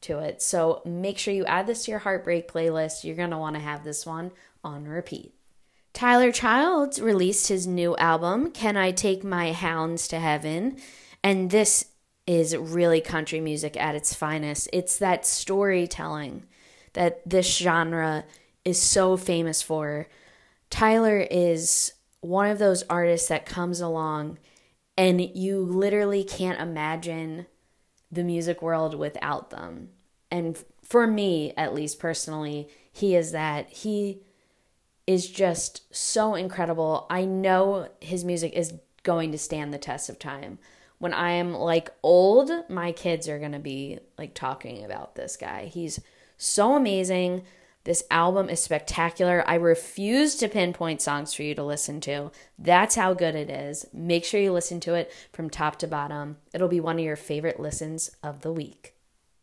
to 0.00 0.18
it. 0.18 0.42
So 0.42 0.82
make 0.84 1.18
sure 1.18 1.32
you 1.32 1.44
add 1.44 1.68
this 1.68 1.84
to 1.84 1.92
your 1.92 2.00
heartbreak 2.00 2.50
playlist. 2.50 3.04
You're 3.04 3.14
going 3.14 3.30
to 3.30 3.38
want 3.38 3.54
to 3.54 3.62
have 3.62 3.84
this 3.84 4.04
one 4.04 4.32
on 4.64 4.88
repeat. 4.88 5.32
Tyler 5.92 6.32
Childs 6.32 7.00
released 7.00 7.46
his 7.46 7.64
new 7.64 7.96
album, 7.98 8.50
Can 8.50 8.76
I 8.76 8.90
Take 8.90 9.22
My 9.22 9.52
Hounds 9.52 10.08
to 10.08 10.18
Heaven? 10.18 10.78
And 11.22 11.52
this 11.52 11.84
is 12.26 12.56
really 12.56 13.00
country 13.00 13.38
music 13.38 13.76
at 13.76 13.94
its 13.94 14.14
finest. 14.14 14.68
It's 14.72 14.98
that 14.98 15.24
storytelling 15.24 16.42
that 16.94 17.22
this 17.24 17.56
genre 17.56 18.24
is 18.64 18.80
so 18.80 19.16
famous 19.16 19.62
for. 19.62 20.08
Tyler 20.70 21.26
is 21.30 21.92
one 22.20 22.50
of 22.50 22.58
those 22.58 22.84
artists 22.84 23.28
that 23.28 23.46
comes 23.46 23.80
along 23.80 24.38
and 24.96 25.20
you 25.20 25.58
literally 25.58 26.22
can't 26.22 26.60
imagine 26.60 27.46
the 28.10 28.22
music 28.22 28.60
world 28.60 28.94
without 28.94 29.50
them. 29.50 29.88
And 30.30 30.62
for 30.82 31.06
me, 31.06 31.52
at 31.56 31.74
least 31.74 31.98
personally, 31.98 32.68
he 32.92 33.14
is 33.14 33.32
that. 33.32 33.70
He 33.70 34.20
is 35.06 35.28
just 35.28 35.94
so 35.94 36.34
incredible. 36.34 37.06
I 37.10 37.24
know 37.24 37.88
his 38.00 38.24
music 38.24 38.52
is 38.52 38.74
going 39.02 39.32
to 39.32 39.38
stand 39.38 39.72
the 39.72 39.78
test 39.78 40.08
of 40.08 40.18
time. 40.18 40.58
When 40.98 41.12
I 41.12 41.32
am 41.32 41.54
like 41.54 41.90
old, 42.02 42.50
my 42.68 42.92
kids 42.92 43.28
are 43.28 43.38
going 43.38 43.52
to 43.52 43.58
be 43.58 43.98
like 44.16 44.34
talking 44.34 44.84
about 44.84 45.16
this 45.16 45.36
guy. 45.36 45.66
He's 45.66 46.00
so 46.36 46.76
amazing. 46.76 47.42
This 47.84 48.04
album 48.10 48.48
is 48.48 48.62
spectacular. 48.62 49.42
I 49.46 49.54
refuse 49.54 50.36
to 50.36 50.48
pinpoint 50.48 51.02
songs 51.02 51.34
for 51.34 51.42
you 51.42 51.54
to 51.56 51.64
listen 51.64 52.00
to. 52.02 52.30
That's 52.56 52.94
how 52.94 53.12
good 53.12 53.34
it 53.34 53.50
is. 53.50 53.86
Make 53.92 54.24
sure 54.24 54.40
you 54.40 54.52
listen 54.52 54.78
to 54.80 54.94
it 54.94 55.12
from 55.32 55.50
top 55.50 55.76
to 55.80 55.88
bottom. 55.88 56.36
It'll 56.54 56.68
be 56.68 56.80
one 56.80 56.98
of 56.98 57.04
your 57.04 57.16
favorite 57.16 57.58
listens 57.58 58.10
of 58.22 58.42
the 58.42 58.52
week. 58.52 58.94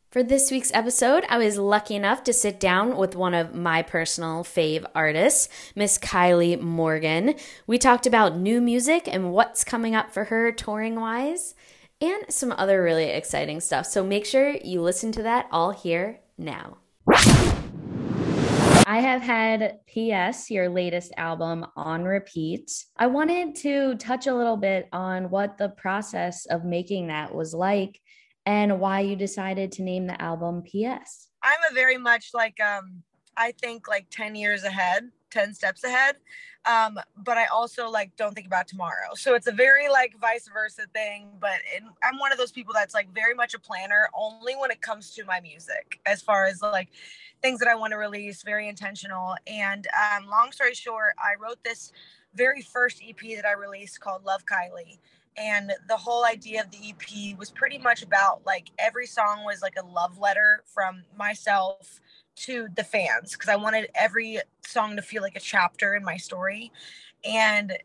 For 0.09 0.23
this 0.23 0.49
week's 0.49 0.73
episode, 0.73 1.23
I 1.29 1.37
was 1.37 1.59
lucky 1.59 1.95
enough 1.95 2.23
to 2.23 2.33
sit 2.33 2.59
down 2.59 2.97
with 2.97 3.15
one 3.15 3.35
of 3.35 3.53
my 3.53 3.83
personal 3.83 4.43
fave 4.43 4.83
artists, 4.95 5.49
Miss 5.75 5.99
Kylie 5.99 6.59
Morgan. 6.59 7.35
We 7.67 7.77
talked 7.77 8.07
about 8.07 8.35
new 8.35 8.59
music 8.59 9.07
and 9.07 9.31
what's 9.33 9.63
coming 9.63 9.93
up 9.93 10.11
for 10.11 10.23
her 10.23 10.51
touring 10.51 10.95
wise, 10.95 11.53
and 12.01 12.23
some 12.29 12.53
other 12.57 12.81
really 12.81 13.09
exciting 13.09 13.59
stuff. 13.59 13.85
So 13.85 14.03
make 14.03 14.25
sure 14.25 14.55
you 14.63 14.81
listen 14.81 15.11
to 15.11 15.23
that 15.23 15.47
all 15.51 15.71
here 15.71 16.21
now. 16.39 16.77
I 18.89 19.01
have 19.01 19.21
had 19.21 19.81
PS, 19.85 20.49
your 20.49 20.67
latest 20.67 21.13
album, 21.15 21.63
on 21.75 22.05
repeat. 22.05 22.71
I 22.97 23.05
wanted 23.05 23.53
to 23.57 23.93
touch 23.97 24.25
a 24.25 24.33
little 24.33 24.57
bit 24.57 24.89
on 24.91 25.29
what 25.29 25.59
the 25.59 25.69
process 25.69 26.47
of 26.47 26.65
making 26.65 27.09
that 27.09 27.31
was 27.31 27.53
like 27.53 28.01
and 28.47 28.79
why 28.79 29.01
you 29.01 29.15
decided 29.15 29.71
to 29.73 29.83
name 29.83 30.07
the 30.07 30.19
album 30.19 30.63
PS. 30.63 31.27
I'm 31.43 31.59
a 31.69 31.73
very 31.75 31.99
much 31.99 32.31
like 32.33 32.59
um 32.59 33.03
I 33.37 33.51
think 33.61 33.87
like 33.87 34.07
10 34.09 34.35
years 34.35 34.63
ahead, 34.63 35.11
10 35.29 35.53
steps 35.53 35.83
ahead. 35.83 36.15
Um, 36.65 36.99
but 37.15 37.37
I 37.37 37.45
also 37.45 37.89
like 37.89 38.15
don't 38.17 38.33
think 38.33 38.47
about 38.47 38.67
tomorrow. 38.67 39.13
So 39.13 39.35
it's 39.35 39.47
a 39.47 39.51
very 39.51 39.87
like 39.87 40.15
vice 40.19 40.49
versa 40.51 40.83
thing. 40.93 41.29
But 41.39 41.59
I'm 42.03 42.17
one 42.17 42.31
of 42.31 42.39
those 42.39 42.51
people 42.51 42.73
that's 42.73 42.95
like 42.95 43.13
very 43.13 43.35
much 43.35 43.53
a 43.53 43.59
planner 43.59 44.09
only 44.17 44.55
when 44.55 44.71
it 44.71 44.81
comes 44.81 45.13
to 45.15 45.23
my 45.25 45.39
music, 45.39 45.99
as 46.07 46.21
far 46.21 46.45
as 46.45 46.61
like 46.61 46.89
things 47.41 47.59
that 47.59 47.67
I 47.67 47.75
want 47.75 47.91
to 47.91 47.97
release, 47.97 48.43
very 48.43 48.67
intentional. 48.67 49.35
And 49.47 49.87
um, 50.15 50.27
long 50.27 50.51
story 50.51 50.73
short, 50.73 51.13
I 51.17 51.41
wrote 51.41 51.63
this 51.63 51.91
very 52.35 52.61
first 52.61 53.01
EP 53.07 53.35
that 53.35 53.45
I 53.45 53.53
released 53.53 53.99
called 53.99 54.25
Love 54.25 54.43
Kylie 54.45 54.99
and 55.39 55.71
the 55.87 55.95
whole 55.95 56.25
idea 56.25 56.61
of 56.61 56.69
the 56.69 56.89
EP 56.89 57.37
was 57.37 57.49
pretty 57.49 57.77
much 57.77 58.03
about 58.03 58.41
like 58.45 58.69
every 58.77 59.07
song 59.07 59.45
was 59.45 59.61
like 59.61 59.75
a 59.81 59.85
love 59.85 60.19
letter 60.19 60.63
from 60.65 61.03
myself 61.17 62.01
to 62.35 62.67
the 62.75 62.83
fans 62.83 63.33
because 63.33 63.49
I 63.49 63.55
wanted 63.55 63.89
every 63.95 64.39
song 64.65 64.97
to 64.97 65.01
feel 65.01 65.21
like 65.21 65.37
a 65.37 65.39
chapter 65.39 65.95
in 65.95 66.03
my 66.03 66.17
story. 66.17 66.71
And 67.23 67.77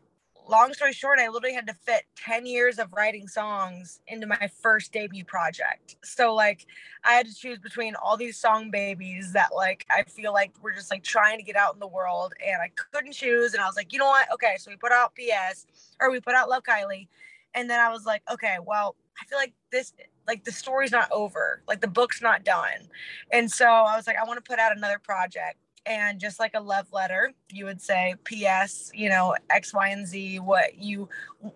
long 0.49 0.73
story 0.73 0.93
short, 0.93 1.19
I 1.19 1.27
literally 1.27 1.55
had 1.55 1.67
to 1.67 1.73
fit 1.73 2.03
10 2.15 2.45
years 2.45 2.79
of 2.79 2.91
writing 2.93 3.27
songs 3.27 3.99
into 4.07 4.27
my 4.27 4.49
first 4.61 4.91
debut 4.91 5.25
project. 5.25 5.95
So 6.03 6.33
like 6.33 6.65
I 7.03 7.13
had 7.13 7.27
to 7.27 7.33
choose 7.33 7.59
between 7.59 7.95
all 7.95 8.17
these 8.17 8.37
song 8.37 8.71
babies 8.71 9.33
that 9.33 9.49
like 9.55 9.85
I 9.89 10.03
feel 10.03 10.33
like 10.33 10.51
we're 10.61 10.73
just 10.73 10.91
like 10.91 11.03
trying 11.03 11.37
to 11.37 11.43
get 11.43 11.55
out 11.55 11.73
in 11.73 11.79
the 11.79 11.87
world 11.87 12.33
and 12.45 12.61
I 12.61 12.71
couldn't 12.75 13.13
choose 13.13 13.53
and 13.53 13.61
I 13.61 13.67
was 13.67 13.75
like, 13.75 13.93
you 13.93 13.99
know 13.99 14.07
what? 14.07 14.31
Okay, 14.33 14.55
so 14.57 14.71
we 14.71 14.77
put 14.77 14.91
out 14.91 15.13
PS 15.15 15.65
or 15.99 16.11
we 16.11 16.19
put 16.19 16.35
out 16.35 16.49
Love 16.49 16.63
Kylie 16.63 17.07
and 17.53 17.69
then 17.69 17.79
I 17.79 17.89
was 17.89 18.05
like, 18.05 18.21
okay, 18.31 18.57
well, 18.65 18.95
I 19.21 19.25
feel 19.25 19.37
like 19.37 19.53
this 19.71 19.93
like 20.27 20.43
the 20.43 20.51
story's 20.51 20.91
not 20.91 21.11
over, 21.11 21.61
like 21.67 21.81
the 21.81 21.87
book's 21.87 22.21
not 22.21 22.43
done. 22.43 22.89
And 23.31 23.49
so 23.49 23.65
I 23.65 23.95
was 23.95 24.07
like, 24.07 24.17
I 24.17 24.25
want 24.25 24.43
to 24.43 24.49
put 24.49 24.59
out 24.59 24.75
another 24.75 24.99
project. 24.99 25.57
And 25.85 26.19
just 26.19 26.39
like 26.39 26.53
a 26.55 26.59
love 26.59 26.87
letter, 26.91 27.31
you 27.51 27.65
would 27.65 27.81
say, 27.81 28.15
P.S., 28.23 28.91
you 28.93 29.09
know, 29.09 29.35
X, 29.49 29.73
Y, 29.73 29.89
and 29.89 30.07
Z, 30.07 30.39
what 30.39 30.77
you, 30.79 31.09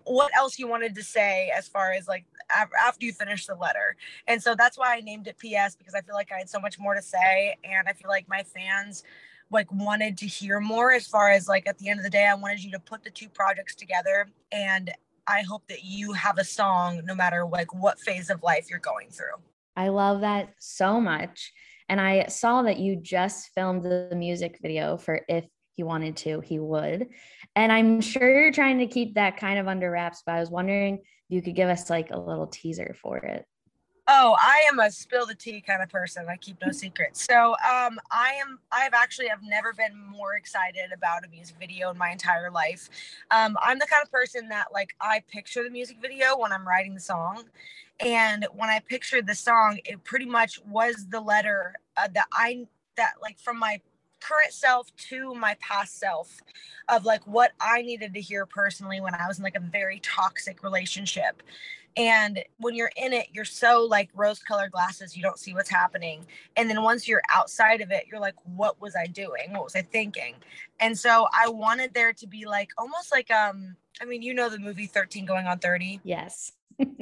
what 0.04 0.30
else 0.36 0.58
you 0.58 0.68
wanted 0.68 0.94
to 0.94 1.02
say 1.02 1.50
as 1.56 1.66
far 1.66 1.92
as 1.92 2.06
like 2.06 2.24
after 2.54 3.04
you 3.04 3.12
finish 3.12 3.46
the 3.46 3.54
letter. 3.54 3.96
And 4.28 4.42
so 4.42 4.54
that's 4.54 4.78
why 4.78 4.96
I 4.96 5.00
named 5.00 5.26
it 5.26 5.38
P.S. 5.38 5.74
because 5.74 5.94
I 5.94 6.00
feel 6.00 6.14
like 6.14 6.30
I 6.32 6.38
had 6.38 6.48
so 6.48 6.60
much 6.60 6.78
more 6.78 6.94
to 6.94 7.02
say. 7.02 7.56
And 7.64 7.88
I 7.88 7.92
feel 7.92 8.08
like 8.08 8.28
my 8.28 8.44
fans 8.44 9.02
like 9.50 9.70
wanted 9.72 10.16
to 10.18 10.26
hear 10.26 10.60
more 10.60 10.92
as 10.92 11.06
far 11.06 11.30
as 11.30 11.48
like 11.48 11.66
at 11.66 11.78
the 11.78 11.88
end 11.88 11.98
of 11.98 12.04
the 12.04 12.10
day, 12.10 12.26
I 12.26 12.34
wanted 12.34 12.62
you 12.62 12.70
to 12.72 12.78
put 12.78 13.02
the 13.02 13.10
two 13.10 13.28
projects 13.28 13.74
together 13.74 14.28
and 14.52 14.92
I 15.26 15.42
hope 15.42 15.66
that 15.68 15.84
you 15.84 16.12
have 16.12 16.38
a 16.38 16.44
song 16.44 17.02
no 17.04 17.14
matter 17.14 17.44
like 17.44 17.72
what 17.74 18.00
phase 18.00 18.30
of 18.30 18.42
life 18.42 18.66
you're 18.70 18.78
going 18.78 19.10
through. 19.10 19.36
I 19.76 19.88
love 19.88 20.20
that 20.22 20.54
so 20.58 21.00
much. 21.00 21.52
And 21.90 22.00
I 22.00 22.26
saw 22.26 22.62
that 22.62 22.78
you 22.78 22.94
just 22.94 23.50
filmed 23.52 23.82
the 23.82 24.12
music 24.14 24.60
video 24.62 24.96
for 24.96 25.22
If 25.28 25.44
He 25.74 25.82
Wanted 25.82 26.16
to, 26.18 26.38
He 26.40 26.60
Would. 26.60 27.08
And 27.56 27.72
I'm 27.72 28.00
sure 28.00 28.42
you're 28.42 28.52
trying 28.52 28.78
to 28.78 28.86
keep 28.86 29.14
that 29.16 29.36
kind 29.36 29.58
of 29.58 29.66
under 29.66 29.90
wraps, 29.90 30.22
but 30.24 30.36
I 30.36 30.40
was 30.40 30.50
wondering 30.50 30.98
if 30.98 31.02
you 31.28 31.42
could 31.42 31.56
give 31.56 31.68
us 31.68 31.90
like 31.90 32.12
a 32.12 32.18
little 32.18 32.46
teaser 32.46 32.94
for 33.02 33.18
it. 33.18 33.44
Oh, 34.06 34.36
I 34.40 34.66
am 34.70 34.78
a 34.78 34.90
spill 34.90 35.26
the 35.26 35.34
tea 35.34 35.60
kind 35.60 35.82
of 35.82 35.88
person. 35.88 36.26
I 36.28 36.36
keep 36.36 36.58
no 36.64 36.70
secrets. 36.72 37.24
So, 37.24 37.50
um, 37.52 37.98
I 38.10 38.34
am. 38.40 38.58
I 38.72 38.80
have 38.80 38.94
actually 38.94 39.28
have 39.28 39.42
never 39.42 39.72
been 39.72 39.96
more 39.96 40.34
excited 40.34 40.92
about 40.92 41.24
a 41.24 41.28
music 41.28 41.56
video 41.60 41.90
in 41.90 41.98
my 41.98 42.10
entire 42.10 42.50
life. 42.50 42.88
Um, 43.30 43.56
I'm 43.60 43.78
the 43.78 43.86
kind 43.86 44.02
of 44.02 44.10
person 44.10 44.48
that 44.48 44.66
like 44.72 44.94
I 45.00 45.22
picture 45.28 45.62
the 45.62 45.70
music 45.70 45.98
video 46.00 46.36
when 46.38 46.52
I'm 46.52 46.66
writing 46.66 46.94
the 46.94 47.00
song, 47.00 47.44
and 48.04 48.46
when 48.54 48.70
I 48.70 48.80
pictured 48.80 49.26
the 49.26 49.34
song, 49.34 49.78
it 49.84 50.02
pretty 50.04 50.26
much 50.26 50.60
was 50.66 51.06
the 51.08 51.20
letter 51.20 51.74
uh, 51.96 52.08
that 52.14 52.26
I 52.32 52.66
that 52.96 53.14
like 53.22 53.38
from 53.38 53.58
my 53.58 53.80
current 54.20 54.52
self 54.52 54.94
to 54.96 55.34
my 55.34 55.56
past 55.60 55.98
self 55.98 56.40
of 56.88 57.04
like 57.04 57.26
what 57.26 57.52
I 57.60 57.82
needed 57.82 58.14
to 58.14 58.20
hear 58.20 58.46
personally 58.46 59.00
when 59.00 59.14
I 59.14 59.26
was 59.26 59.38
in 59.38 59.44
like 59.44 59.56
a 59.56 59.60
very 59.60 60.00
toxic 60.00 60.62
relationship. 60.62 61.42
And 61.96 62.44
when 62.58 62.74
you're 62.74 62.92
in 62.96 63.12
it, 63.12 63.28
you're 63.32 63.44
so 63.44 63.84
like 63.84 64.10
rose 64.14 64.38
colored 64.38 64.70
glasses, 64.70 65.16
you 65.16 65.22
don't 65.22 65.38
see 65.38 65.54
what's 65.54 65.70
happening. 65.70 66.24
And 66.56 66.70
then 66.70 66.82
once 66.82 67.08
you're 67.08 67.22
outside 67.30 67.80
of 67.80 67.90
it, 67.90 68.04
you're 68.10 68.20
like, 68.20 68.36
what 68.44 68.80
was 68.80 68.94
I 68.94 69.06
doing? 69.06 69.52
What 69.52 69.64
was 69.64 69.74
I 69.74 69.82
thinking? 69.82 70.36
And 70.78 70.96
so 70.96 71.26
I 71.32 71.48
wanted 71.48 71.92
there 71.92 72.12
to 72.12 72.26
be 72.26 72.46
like 72.46 72.70
almost 72.78 73.10
like, 73.10 73.30
um, 73.30 73.76
I 74.00 74.04
mean, 74.04 74.22
you 74.22 74.34
know 74.34 74.48
the 74.48 74.58
movie 74.58 74.86
13 74.86 75.24
going 75.26 75.46
on 75.46 75.58
30. 75.58 76.00
Yes. 76.04 76.52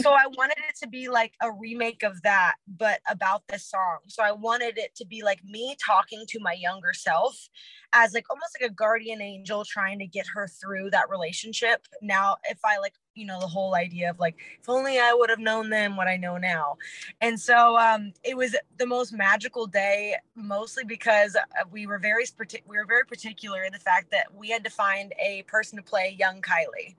So 0.00 0.12
I 0.12 0.26
wanted 0.36 0.58
it 0.68 0.76
to 0.82 0.88
be 0.88 1.08
like 1.08 1.34
a 1.40 1.50
remake 1.50 2.02
of 2.02 2.20
that, 2.22 2.56
but 2.66 3.00
about 3.10 3.42
this 3.48 3.64
song. 3.64 3.98
So 4.06 4.22
I 4.22 4.32
wanted 4.32 4.78
it 4.78 4.94
to 4.96 5.06
be 5.06 5.22
like 5.22 5.44
me 5.44 5.76
talking 5.84 6.24
to 6.28 6.40
my 6.40 6.52
younger 6.52 6.92
self 6.92 7.48
as 7.92 8.12
like 8.14 8.26
almost 8.30 8.56
like 8.60 8.70
a 8.70 8.74
guardian 8.74 9.22
angel 9.22 9.64
trying 9.64 9.98
to 9.98 10.06
get 10.06 10.26
her 10.34 10.48
through 10.48 10.90
that 10.90 11.08
relationship. 11.10 11.86
Now, 12.02 12.36
if 12.48 12.58
I 12.64 12.78
like, 12.78 12.94
you 13.14 13.26
know, 13.26 13.40
the 13.40 13.46
whole 13.46 13.74
idea 13.74 14.10
of 14.10 14.18
like, 14.18 14.36
if 14.60 14.68
only 14.68 14.98
I 14.98 15.14
would 15.14 15.30
have 15.30 15.38
known 15.38 15.70
then 15.70 15.96
what 15.96 16.06
I 16.06 16.16
know 16.16 16.36
now. 16.36 16.76
And 17.20 17.38
so 17.38 17.76
um, 17.76 18.12
it 18.24 18.36
was 18.36 18.54
the 18.78 18.86
most 18.86 19.12
magical 19.12 19.66
day, 19.66 20.16
mostly 20.34 20.84
because 20.84 21.34
uh, 21.36 21.64
we 21.70 21.86
were 21.86 21.98
very, 21.98 22.24
we 22.66 22.76
were 22.76 22.86
very 22.86 23.04
particular 23.04 23.62
in 23.62 23.72
the 23.72 23.78
fact 23.78 24.10
that 24.10 24.34
we 24.34 24.50
had 24.50 24.64
to 24.64 24.70
find 24.70 25.12
a 25.20 25.42
person 25.42 25.76
to 25.76 25.82
play 25.82 26.16
young 26.18 26.42
Kylie 26.42 26.94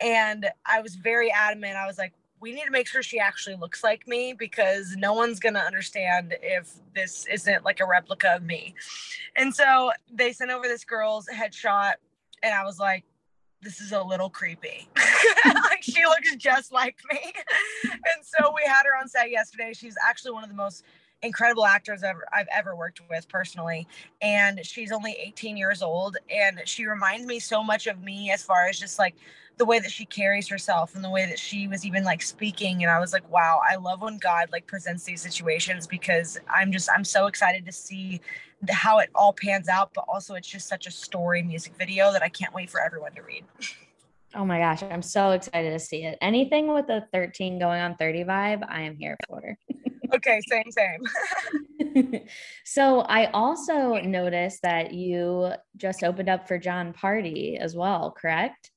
and 0.00 0.46
I 0.64 0.80
was 0.80 0.94
very 0.94 1.30
adamant. 1.30 1.76
I 1.76 1.86
was 1.86 1.98
like, 1.98 2.12
we 2.40 2.52
need 2.52 2.64
to 2.64 2.70
make 2.70 2.86
sure 2.86 3.02
she 3.02 3.18
actually 3.18 3.56
looks 3.56 3.82
like 3.82 4.06
me 4.06 4.34
because 4.38 4.94
no 4.96 5.14
one's 5.14 5.40
going 5.40 5.54
to 5.54 5.60
understand 5.60 6.34
if 6.42 6.74
this 6.94 7.26
isn't 7.32 7.64
like 7.64 7.80
a 7.80 7.86
replica 7.86 8.36
of 8.36 8.42
me. 8.42 8.74
And 9.36 9.54
so 9.54 9.90
they 10.12 10.32
sent 10.32 10.50
over 10.50 10.66
this 10.68 10.84
girl's 10.84 11.26
headshot, 11.26 11.94
and 12.42 12.54
I 12.54 12.64
was 12.64 12.78
like, 12.78 13.04
this 13.62 13.80
is 13.80 13.92
a 13.92 14.02
little 14.02 14.28
creepy. 14.28 14.88
like 15.44 15.82
she 15.82 16.04
looks 16.04 16.36
just 16.36 16.72
like 16.72 16.98
me. 17.10 17.18
and 17.84 18.22
so 18.22 18.52
we 18.54 18.62
had 18.66 18.82
her 18.84 18.96
on 19.00 19.08
set 19.08 19.30
yesterday. 19.30 19.72
She's 19.72 19.96
actually 20.06 20.32
one 20.32 20.44
of 20.44 20.50
the 20.50 20.54
most 20.54 20.84
incredible 21.26 21.66
actors 21.66 22.02
ever 22.02 22.26
I've 22.32 22.48
ever 22.52 22.74
worked 22.74 23.00
with 23.10 23.28
personally. 23.28 23.86
And 24.22 24.64
she's 24.64 24.92
only 24.92 25.12
18 25.12 25.56
years 25.56 25.82
old. 25.82 26.16
And 26.30 26.62
she 26.64 26.86
reminds 26.86 27.26
me 27.26 27.38
so 27.38 27.62
much 27.62 27.86
of 27.86 28.02
me 28.02 28.30
as 28.30 28.42
far 28.42 28.68
as 28.68 28.78
just 28.78 28.98
like 28.98 29.14
the 29.58 29.64
way 29.64 29.78
that 29.78 29.90
she 29.90 30.04
carries 30.04 30.48
herself 30.48 30.94
and 30.94 31.02
the 31.02 31.10
way 31.10 31.24
that 31.26 31.38
she 31.38 31.66
was 31.66 31.86
even 31.86 32.04
like 32.04 32.22
speaking 32.22 32.82
and 32.82 32.90
i 32.90 32.98
was 32.98 33.12
like 33.12 33.28
wow 33.30 33.60
i 33.68 33.76
love 33.76 34.02
when 34.02 34.18
god 34.18 34.48
like 34.52 34.66
presents 34.66 35.04
these 35.04 35.22
situations 35.22 35.86
because 35.86 36.38
i'm 36.54 36.70
just 36.70 36.88
i'm 36.94 37.04
so 37.04 37.26
excited 37.26 37.64
to 37.64 37.72
see 37.72 38.20
how 38.68 38.98
it 38.98 39.10
all 39.14 39.32
pans 39.32 39.68
out 39.68 39.90
but 39.94 40.04
also 40.08 40.34
it's 40.34 40.48
just 40.48 40.68
such 40.68 40.86
a 40.86 40.90
story 40.90 41.42
music 41.42 41.74
video 41.78 42.12
that 42.12 42.22
i 42.22 42.28
can't 42.28 42.54
wait 42.54 42.68
for 42.68 42.80
everyone 42.80 43.12
to 43.12 43.22
read 43.22 43.44
oh 44.34 44.44
my 44.44 44.58
gosh 44.58 44.82
i'm 44.82 45.02
so 45.02 45.30
excited 45.30 45.70
to 45.70 45.78
see 45.78 46.04
it 46.04 46.18
anything 46.20 46.72
with 46.72 46.88
a 46.90 47.06
13 47.12 47.58
going 47.58 47.80
on 47.80 47.96
30 47.96 48.24
vibe 48.24 48.62
i 48.68 48.82
am 48.82 48.96
here 48.96 49.16
for 49.28 49.56
okay 50.14 50.40
same 50.48 50.70
same 50.70 52.22
so 52.64 53.00
i 53.02 53.26
also 53.26 53.94
noticed 54.00 54.62
that 54.62 54.92
you 54.92 55.52
just 55.76 56.04
opened 56.04 56.28
up 56.28 56.46
for 56.46 56.58
Jon 56.58 56.92
Pardi 56.92 57.58
as 57.58 57.74
well 57.74 58.10
correct 58.10 58.70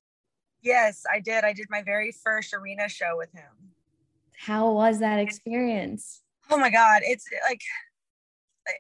Yes, 0.62 1.04
I 1.12 1.20
did. 1.20 1.44
I 1.44 1.54
did 1.54 1.68
my 1.70 1.82
very 1.82 2.12
first 2.12 2.54
arena 2.54 2.90
show 2.90 3.16
with 3.18 3.32
him. 3.32 3.72
How 4.38 4.72
was 4.72 5.00
that 5.00 5.20
experience? 5.20 6.22
Oh 6.50 6.58
my 6.58 6.70
God. 6.70 7.02
It's 7.06 7.26
like, 7.48 7.62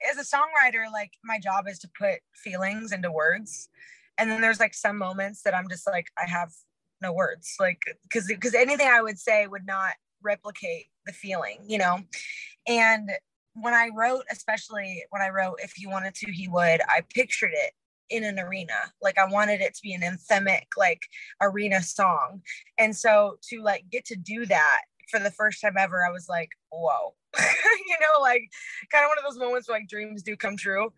as 0.09 0.17
a 0.17 0.35
songwriter, 0.35 0.91
like 0.91 1.11
my 1.23 1.39
job 1.39 1.65
is 1.67 1.79
to 1.79 1.89
put 1.97 2.19
feelings 2.33 2.91
into 2.91 3.11
words. 3.11 3.69
And 4.17 4.29
then 4.29 4.41
there's 4.41 4.59
like 4.59 4.73
some 4.73 4.97
moments 4.97 5.41
that 5.43 5.55
I'm 5.55 5.69
just 5.69 5.87
like, 5.87 6.07
I 6.17 6.29
have 6.29 6.51
no 7.01 7.13
words. 7.13 7.55
Like, 7.59 7.81
because 8.03 8.27
because 8.27 8.53
anything 8.53 8.87
I 8.87 9.01
would 9.01 9.17
say 9.17 9.47
would 9.47 9.65
not 9.65 9.93
replicate 10.21 10.87
the 11.09 11.13
feeling, 11.13 11.57
you 11.67 11.77
know? 11.77 11.99
And 12.67 13.11
when 13.53 13.73
I 13.73 13.89
wrote, 13.95 14.23
especially 14.31 15.03
when 15.09 15.21
I 15.21 15.29
wrote 15.29 15.59
If 15.63 15.79
You 15.79 15.89
Wanted 15.89 16.13
to, 16.15 16.31
He 16.31 16.47
Would, 16.47 16.81
I 16.87 17.01
pictured 17.13 17.51
it 17.53 17.71
in 18.09 18.23
an 18.23 18.39
arena. 18.39 18.73
Like 19.01 19.17
I 19.17 19.25
wanted 19.25 19.61
it 19.61 19.73
to 19.75 19.81
be 19.81 19.93
an 19.93 20.01
anthemic 20.01 20.65
like 20.77 21.07
arena 21.41 21.81
song. 21.81 22.41
And 22.77 22.95
so 22.95 23.37
to 23.49 23.61
like 23.61 23.85
get 23.91 24.05
to 24.05 24.15
do 24.15 24.45
that 24.45 24.81
for 25.09 25.19
the 25.19 25.31
first 25.31 25.61
time 25.61 25.75
ever, 25.77 26.05
I 26.05 26.11
was 26.11 26.27
like, 26.29 26.49
whoa. 26.71 27.15
you 27.39 27.97
know, 28.01 28.21
like 28.21 28.49
kind 28.91 29.03
of 29.03 29.09
one 29.09 29.17
of 29.17 29.23
those 29.23 29.39
moments 29.39 29.67
where 29.67 29.79
like 29.79 29.87
dreams 29.87 30.23
do 30.23 30.35
come 30.35 30.57
true 30.57 30.91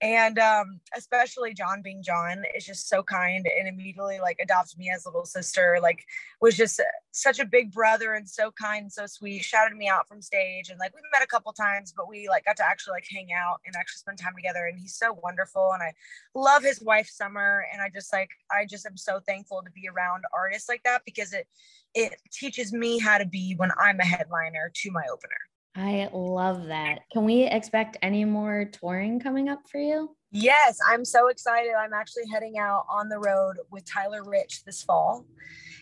and 0.00 0.38
um, 0.38 0.80
especially 0.96 1.54
John 1.54 1.82
being 1.82 2.02
John 2.04 2.44
is 2.56 2.64
just 2.64 2.88
so 2.88 3.02
kind 3.02 3.48
and 3.58 3.66
immediately 3.66 4.20
like 4.20 4.38
adopted 4.40 4.78
me 4.78 4.90
as 4.94 5.04
little 5.04 5.24
sister. 5.24 5.78
Like 5.82 6.04
was 6.40 6.56
just 6.56 6.80
such 7.10 7.40
a 7.40 7.44
big 7.44 7.72
brother 7.72 8.14
and 8.14 8.28
so 8.28 8.52
kind 8.52 8.82
and 8.82 8.92
so 8.92 9.06
sweet. 9.06 9.42
Shouted 9.42 9.76
me 9.76 9.88
out 9.88 10.06
from 10.06 10.22
stage 10.22 10.70
and 10.70 10.78
like 10.78 10.94
we 10.94 11.00
met 11.12 11.24
a 11.24 11.26
couple 11.26 11.52
times, 11.52 11.92
but 11.96 12.08
we 12.08 12.28
like 12.28 12.44
got 12.44 12.56
to 12.58 12.64
actually 12.64 12.92
like 12.92 13.06
hang 13.10 13.32
out 13.32 13.58
and 13.66 13.74
actually 13.74 13.98
spend 13.98 14.18
time 14.18 14.34
together. 14.36 14.66
And 14.66 14.78
he's 14.78 14.94
so 14.94 15.18
wonderful 15.20 15.72
and 15.72 15.82
I 15.82 15.92
love 16.32 16.62
his 16.62 16.80
wife 16.80 17.08
Summer. 17.08 17.64
And 17.72 17.82
I 17.82 17.88
just 17.88 18.12
like 18.12 18.30
I 18.52 18.66
just 18.66 18.86
am 18.86 18.96
so 18.96 19.18
thankful 19.26 19.62
to 19.64 19.70
be 19.72 19.88
around 19.88 20.22
artists 20.32 20.68
like 20.68 20.84
that 20.84 21.02
because 21.06 21.32
it 21.32 21.48
it 21.94 22.14
teaches 22.32 22.72
me 22.72 23.00
how 23.00 23.18
to 23.18 23.26
be 23.26 23.54
when 23.56 23.70
I'm 23.76 23.98
a 23.98 24.04
headliner 24.04 24.70
to 24.72 24.90
my 24.92 25.02
opener. 25.12 25.38
I 25.74 26.08
love 26.12 26.66
that. 26.66 27.00
Can 27.12 27.24
we 27.24 27.44
expect 27.44 27.96
any 28.02 28.24
more 28.24 28.64
touring 28.64 29.20
coming 29.20 29.48
up 29.48 29.60
for 29.70 29.78
you? 29.78 30.16
Yes, 30.30 30.78
I'm 30.86 31.04
so 31.04 31.28
excited. 31.28 31.72
I'm 31.78 31.94
actually 31.94 32.26
heading 32.30 32.58
out 32.58 32.84
on 32.90 33.08
the 33.08 33.18
road 33.18 33.56
with 33.70 33.84
Tyler 33.84 34.22
Rich 34.24 34.64
this 34.64 34.82
fall. 34.82 35.24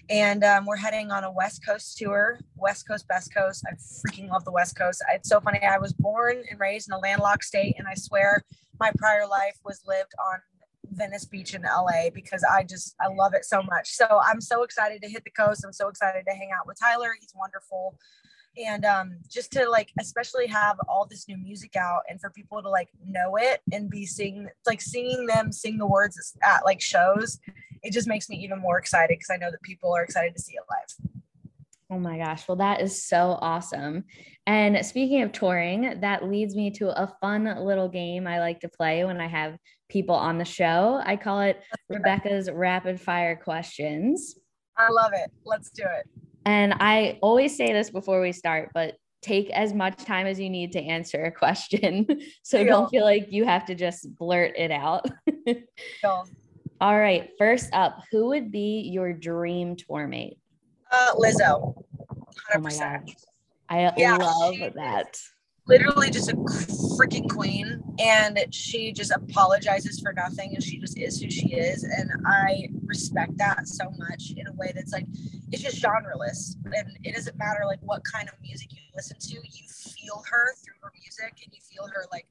And 0.09 0.45
um, 0.45 0.67
we're 0.67 0.77
heading 0.77 1.11
on 1.11 1.25
a 1.25 1.33
West 1.33 1.67
Coast 1.67 1.99
tour, 1.99 2.39
West 2.55 2.87
Coast, 2.87 3.09
Best 3.09 3.35
Coast. 3.35 3.65
I 3.67 3.75
freaking 3.75 4.29
love 4.29 4.45
the 4.45 4.53
West 4.53 4.77
Coast. 4.77 5.03
It's 5.13 5.29
so 5.29 5.41
funny. 5.41 5.61
I 5.61 5.79
was 5.79 5.93
born 5.93 6.45
and 6.49 6.61
raised 6.61 6.89
in 6.89 6.95
a 6.95 6.99
landlocked 6.99 7.43
state, 7.43 7.75
and 7.77 7.89
I 7.89 7.95
swear 7.95 8.45
my 8.79 8.93
prior 8.99 9.27
life 9.27 9.59
was 9.65 9.81
lived 9.85 10.13
on 10.33 10.39
Venice 10.93 11.25
Beach 11.25 11.55
in 11.55 11.63
LA 11.63 12.11
because 12.15 12.45
I 12.45 12.63
just 12.63 12.95
I 13.01 13.09
love 13.13 13.35
it 13.35 13.45
so 13.45 13.63
much. 13.63 13.89
So 13.89 14.07
I'm 14.25 14.41
so 14.41 14.63
excited 14.63 15.03
to 15.03 15.09
hit 15.09 15.25
the 15.25 15.31
coast. 15.31 15.65
I'm 15.65 15.73
so 15.73 15.89
excited 15.89 16.25
to 16.29 16.35
hang 16.35 16.51
out 16.57 16.69
with 16.69 16.79
Tyler. 16.79 17.11
He's 17.21 17.33
wonderful 17.35 17.99
and 18.59 18.85
um, 18.85 19.19
just 19.29 19.53
to 19.53 19.69
like 19.69 19.93
especially 20.01 20.47
have 20.47 20.77
all 20.89 21.07
this 21.07 21.29
new 21.29 21.37
music 21.37 21.77
out 21.77 22.03
and 22.09 22.21
for 22.21 22.31
people 22.31 22.63
to 22.63 22.69
like 22.69 22.89
know 23.05 23.37
it 23.37 23.61
and 23.73 23.91
be 23.91 24.07
sing 24.07 24.49
like 24.67 24.81
singing 24.81 25.27
them 25.27 25.53
sing 25.53 25.79
the 25.79 25.87
words 25.87 26.37
at 26.43 26.65
like 26.65 26.81
shows 26.81 27.39
it 27.83 27.93
just 27.93 28.09
makes 28.09 28.29
me 28.29 28.37
even 28.37 28.59
more 28.59 28.79
excited 28.79 29.17
because 29.19 29.31
i 29.31 29.37
know 29.37 29.51
that 29.51 29.63
people 29.63 29.95
are 29.95 30.03
excited 30.03 30.35
to 30.35 30.43
see 30.43 30.55
it 30.55 30.63
live. 30.71 31.11
Oh 31.89 32.01
my 32.01 32.19
gosh. 32.19 32.49
Well 32.49 32.57
that 32.57 32.81
is 32.81 33.05
so 33.05 33.39
awesome. 33.41 34.05
And 34.49 34.85
speaking 34.85 35.23
of 35.23 35.31
touring 35.31 36.01
that 36.01 36.29
leads 36.29 36.57
me 36.57 36.73
to 36.73 36.89
a 37.01 37.07
fun 37.21 37.45
little 37.65 37.89
game 37.89 38.27
i 38.27 38.41
like 38.41 38.59
to 38.61 38.69
play 38.69 39.05
when 39.05 39.21
i 39.21 39.29
have 39.29 39.57
people 39.89 40.17
on 40.17 40.39
the 40.39 40.45
show. 40.45 41.01
I 41.05 41.17
call 41.17 41.43
it. 41.43 41.61
Rebecca's 41.89 42.51
rapid 42.51 43.01
fire 43.01 43.37
questions. 43.37 44.37
I 44.77 44.91
love 44.91 45.13
it. 45.15 45.31
Let's 45.45 45.71
do 45.71 45.85
it 45.85 46.09
and 46.47 46.75
I 46.75 47.19
always 47.23 47.57
say 47.57 47.73
this 47.73 47.91
before 47.91 48.21
we 48.21 48.31
start, 48.31 48.71
but 48.73 48.95
take 49.21 49.51
as 49.51 49.75
much 49.75 50.05
time 50.05 50.29
as 50.29 50.39
you 50.39 50.49
need 50.49 50.71
to 50.73 50.81
answer 50.81 51.25
a 51.25 51.33
question. 51.33 52.07
so 52.45 52.65
don't 52.65 52.89
feel 52.89 53.05
like 53.05 53.27
you 53.31 53.45
have 53.45 53.67
to 53.67 53.75
just 53.75 54.15
blurt 54.17 54.53
it 54.57 54.71
out. 54.71 55.11
All 56.05 56.97
right. 56.99 57.31
First 57.37 57.75
up, 57.75 57.99
who 58.13 58.29
would 58.29 58.53
be 58.53 58.89
your 58.93 59.13
dream 59.13 59.75
tour 59.75 60.07
mate? 60.07 60.39
Uh, 60.93 61.15
Lizzo. 61.17 61.75
100%. 62.09 62.15
Oh 62.55 62.61
my 62.61 62.71
God. 62.71 63.13
I 63.69 63.93
yeah, 63.97 64.17
love 64.17 64.55
that 64.77 65.19
literally 65.67 66.11
just 66.11 66.31
a 66.31 66.37
freaking 66.97 67.29
queen 67.29 67.83
and 67.99 68.39
she 68.55 68.93
just 68.93 69.11
apologizes 69.11 70.01
for 70.01 70.13
nothing 70.13 70.55
and 70.55 70.63
she 70.63 70.79
just 70.79 70.99
is 70.99 71.21
who 71.21 71.31
she 71.31 71.53
is 71.55 71.83
and 71.83 72.11
i 72.27 72.69
respect 72.85 73.37
that 73.37 73.67
so 73.67 73.85
much 73.99 74.33
in 74.37 74.47
a 74.47 74.53
way 74.53 74.73
that's 74.75 74.93
like 74.93 75.07
it's 75.51 75.63
just 75.63 75.83
genreless 75.83 76.55
and 76.73 76.97
it 77.05 77.15
doesn't 77.15 77.37
matter 77.37 77.63
like 77.67 77.81
what 77.83 78.03
kind 78.05 78.29
of 78.29 78.35
music 78.41 78.73
you 78.73 78.79
listen 78.95 79.17
to 79.19 79.35
you 79.35 79.69
feel 79.69 80.23
her 80.31 80.55
through 80.65 80.75
her 80.83 80.93
music 81.01 81.35
and 81.45 81.53
you 81.53 81.61
feel 81.61 81.87
her 81.89 82.05
like 82.13 82.27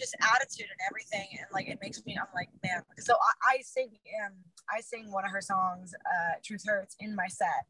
just 0.00 0.16
attitude 0.34 0.66
and 0.70 0.80
everything 0.88 1.28
and 1.38 1.46
like 1.52 1.68
it 1.68 1.78
makes 1.82 2.04
me 2.04 2.16
i'm 2.20 2.26
like 2.34 2.48
man 2.62 2.82
so 2.98 3.14
i, 3.14 3.56
I 3.56 3.62
sing 3.62 3.90
um 4.24 4.32
i 4.74 4.80
sing 4.80 5.12
one 5.12 5.24
of 5.24 5.30
her 5.30 5.40
songs 5.40 5.92
uh 6.06 6.34
truth 6.44 6.62
hurts 6.66 6.96
in 7.00 7.14
my 7.14 7.26
set 7.28 7.66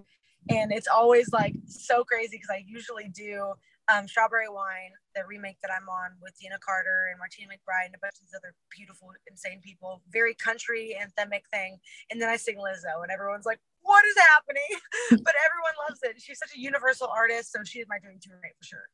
and 0.49 0.73
it's 0.73 0.88
always 0.88 1.33
like 1.33 1.55
so 1.66 2.05
crazy 2.05 2.37
because 2.37 2.51
i 2.51 2.62
usually 2.66 3.09
do 3.09 3.53
um, 3.90 4.07
Strawberry 4.07 4.49
Wine, 4.49 4.95
the 5.14 5.23
remake 5.27 5.59
that 5.62 5.71
I'm 5.75 5.88
on 5.88 6.14
with 6.23 6.38
Deana 6.38 6.59
Carter 6.62 7.11
and 7.11 7.19
Martina 7.19 7.51
McBride 7.51 7.90
and 7.90 7.95
a 7.95 7.99
bunch 7.99 8.14
of 8.14 8.23
these 8.23 8.37
other 8.37 8.55
beautiful, 8.71 9.11
insane 9.27 9.61
people. 9.61 10.03
Very 10.11 10.35
country 10.35 10.95
anthemic 10.95 11.43
thing. 11.51 11.79
And 12.11 12.21
then 12.21 12.29
I 12.29 12.37
sing 12.37 12.57
Lizzo, 12.57 13.03
and 13.03 13.11
everyone's 13.11 13.47
like, 13.47 13.59
"What 13.83 14.05
is 14.05 14.16
happening?" 14.19 14.71
but 15.27 15.35
everyone 15.43 15.75
loves 15.88 16.01
it. 16.03 16.23
She's 16.23 16.38
such 16.38 16.55
a 16.55 16.61
universal 16.61 17.09
artist, 17.09 17.53
so 17.53 17.64
she 17.64 17.81
is 17.81 17.87
my 17.88 17.99
dream 17.99 18.19
roommate 18.31 18.55
for 18.59 18.64
sure. 18.64 18.87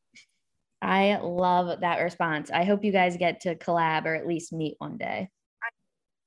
I 0.87 1.17
love 1.17 1.81
that 1.81 1.99
response. 1.99 2.49
I 2.49 2.63
hope 2.63 2.85
you 2.85 2.93
guys 2.93 3.17
get 3.17 3.41
to 3.41 3.55
collab 3.55 4.05
or 4.05 4.15
at 4.15 4.25
least 4.25 4.53
meet 4.53 4.75
one 4.77 4.97
day. 4.97 5.29
I'm 5.61 5.71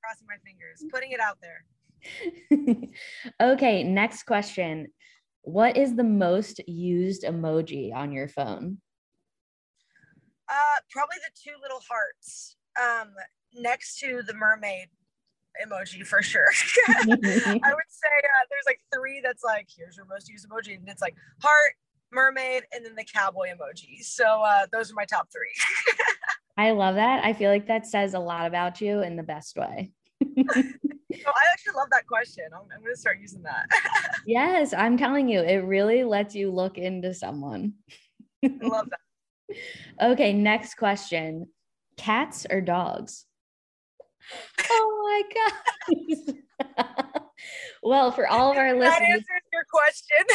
crossing 0.03 0.27
my 0.27 0.37
fingers, 0.45 0.85
putting 0.91 1.11
it 1.11 1.19
out 1.19 1.39
there. 1.41 2.93
okay, 3.53 3.83
next 3.83 4.23
question. 4.23 4.89
What 5.41 5.77
is 5.77 5.95
the 5.95 6.03
most 6.03 6.61
used 6.67 7.23
emoji 7.23 7.91
on 7.91 8.11
your 8.11 8.27
phone? 8.27 8.77
Uh, 10.47 10.79
probably 10.91 11.17
the 11.17 11.31
two 11.43 11.57
little 11.59 11.81
hearts 11.89 12.55
um, 12.79 13.09
next 13.55 13.97
to 14.01 14.21
the 14.27 14.35
mermaid 14.35 14.89
emoji 15.65 16.05
for 16.05 16.21
sure. 16.21 16.51
I 16.87 17.05
would 17.07 17.17
say 17.17 18.13
uh, 18.13 18.45
there's 18.47 18.67
like 18.67 18.81
three 18.93 19.21
that's 19.23 19.43
like, 19.43 19.69
here's 19.75 19.97
your 19.97 20.05
most 20.05 20.29
used 20.29 20.47
emoji. 20.47 20.75
And 20.77 20.87
it's 20.87 21.01
like 21.01 21.15
heart, 21.41 21.73
mermaid, 22.11 22.63
and 22.73 22.85
then 22.85 22.95
the 22.95 23.05
cowboy 23.05 23.47
emoji. 23.47 24.01
So 24.01 24.25
uh, 24.25 24.65
those 24.71 24.91
are 24.91 24.95
my 24.95 25.05
top 25.05 25.29
three. 25.31 25.95
I 26.57 26.71
love 26.71 26.95
that. 26.95 27.23
I 27.23 27.33
feel 27.33 27.49
like 27.49 27.67
that 27.67 27.87
says 27.87 28.13
a 28.13 28.19
lot 28.19 28.45
about 28.45 28.81
you 28.81 29.01
in 29.01 29.15
the 29.15 29.23
best 29.23 29.57
way. 29.57 29.91
so 30.21 30.43
I 30.47 31.43
actually 31.51 31.73
love 31.75 31.87
that 31.91 32.05
question. 32.07 32.45
I'm, 32.53 32.61
I'm 32.73 32.81
going 32.81 32.93
to 32.93 32.99
start 32.99 33.19
using 33.19 33.43
that. 33.43 33.65
yes, 34.25 34.73
I'm 34.73 34.97
telling 34.97 35.27
you, 35.29 35.39
it 35.39 35.63
really 35.63 36.03
lets 36.03 36.35
you 36.35 36.51
look 36.51 36.77
into 36.77 37.13
someone. 37.13 37.73
I 38.43 38.49
love 38.61 38.89
that. 38.89 40.11
Okay, 40.11 40.33
next 40.33 40.75
question 40.75 41.47
cats 41.97 42.47
or 42.49 42.61
dogs? 42.61 43.25
oh 44.69 45.23
my 45.37 46.83
God. 46.85 47.05
Well, 47.83 48.11
for 48.11 48.27
all 48.27 48.51
of 48.51 48.57
our 48.57 48.73
that 48.73 48.77
listeners, 48.77 48.99
that 48.99 49.09
answers 49.09 49.41
your 49.51 49.65
question. 49.71 50.25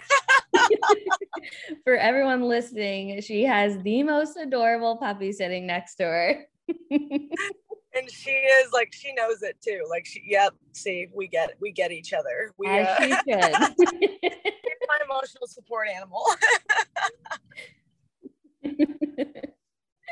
for 1.85 1.97
everyone 1.97 2.43
listening, 2.43 3.21
she 3.21 3.45
has 3.45 3.79
the 3.83 4.03
most 4.03 4.37
adorable 4.37 4.97
puppy 4.97 5.33
sitting 5.33 5.67
next 5.67 5.97
to 5.97 6.05
her. 6.05 6.47
and 6.91 8.11
she 8.11 8.31
is 8.31 8.73
like 8.73 8.93
she 8.93 9.13
knows 9.15 9.43
it 9.43 9.57
too. 9.63 9.83
Like 9.89 10.07
she, 10.07 10.23
yep. 10.27 10.53
See, 10.73 11.07
we 11.15 11.29
get 11.29 11.55
we 11.61 11.73
get 11.73 11.93
each 11.93 12.13
other. 12.13 12.53
We 12.59 12.67
As 12.69 12.87
uh, 12.87 13.03
she 13.03 13.11
should. 13.11 13.53
my 14.89 14.99
emotional 15.05 15.47
support 15.47 15.89
animal. 15.89 16.25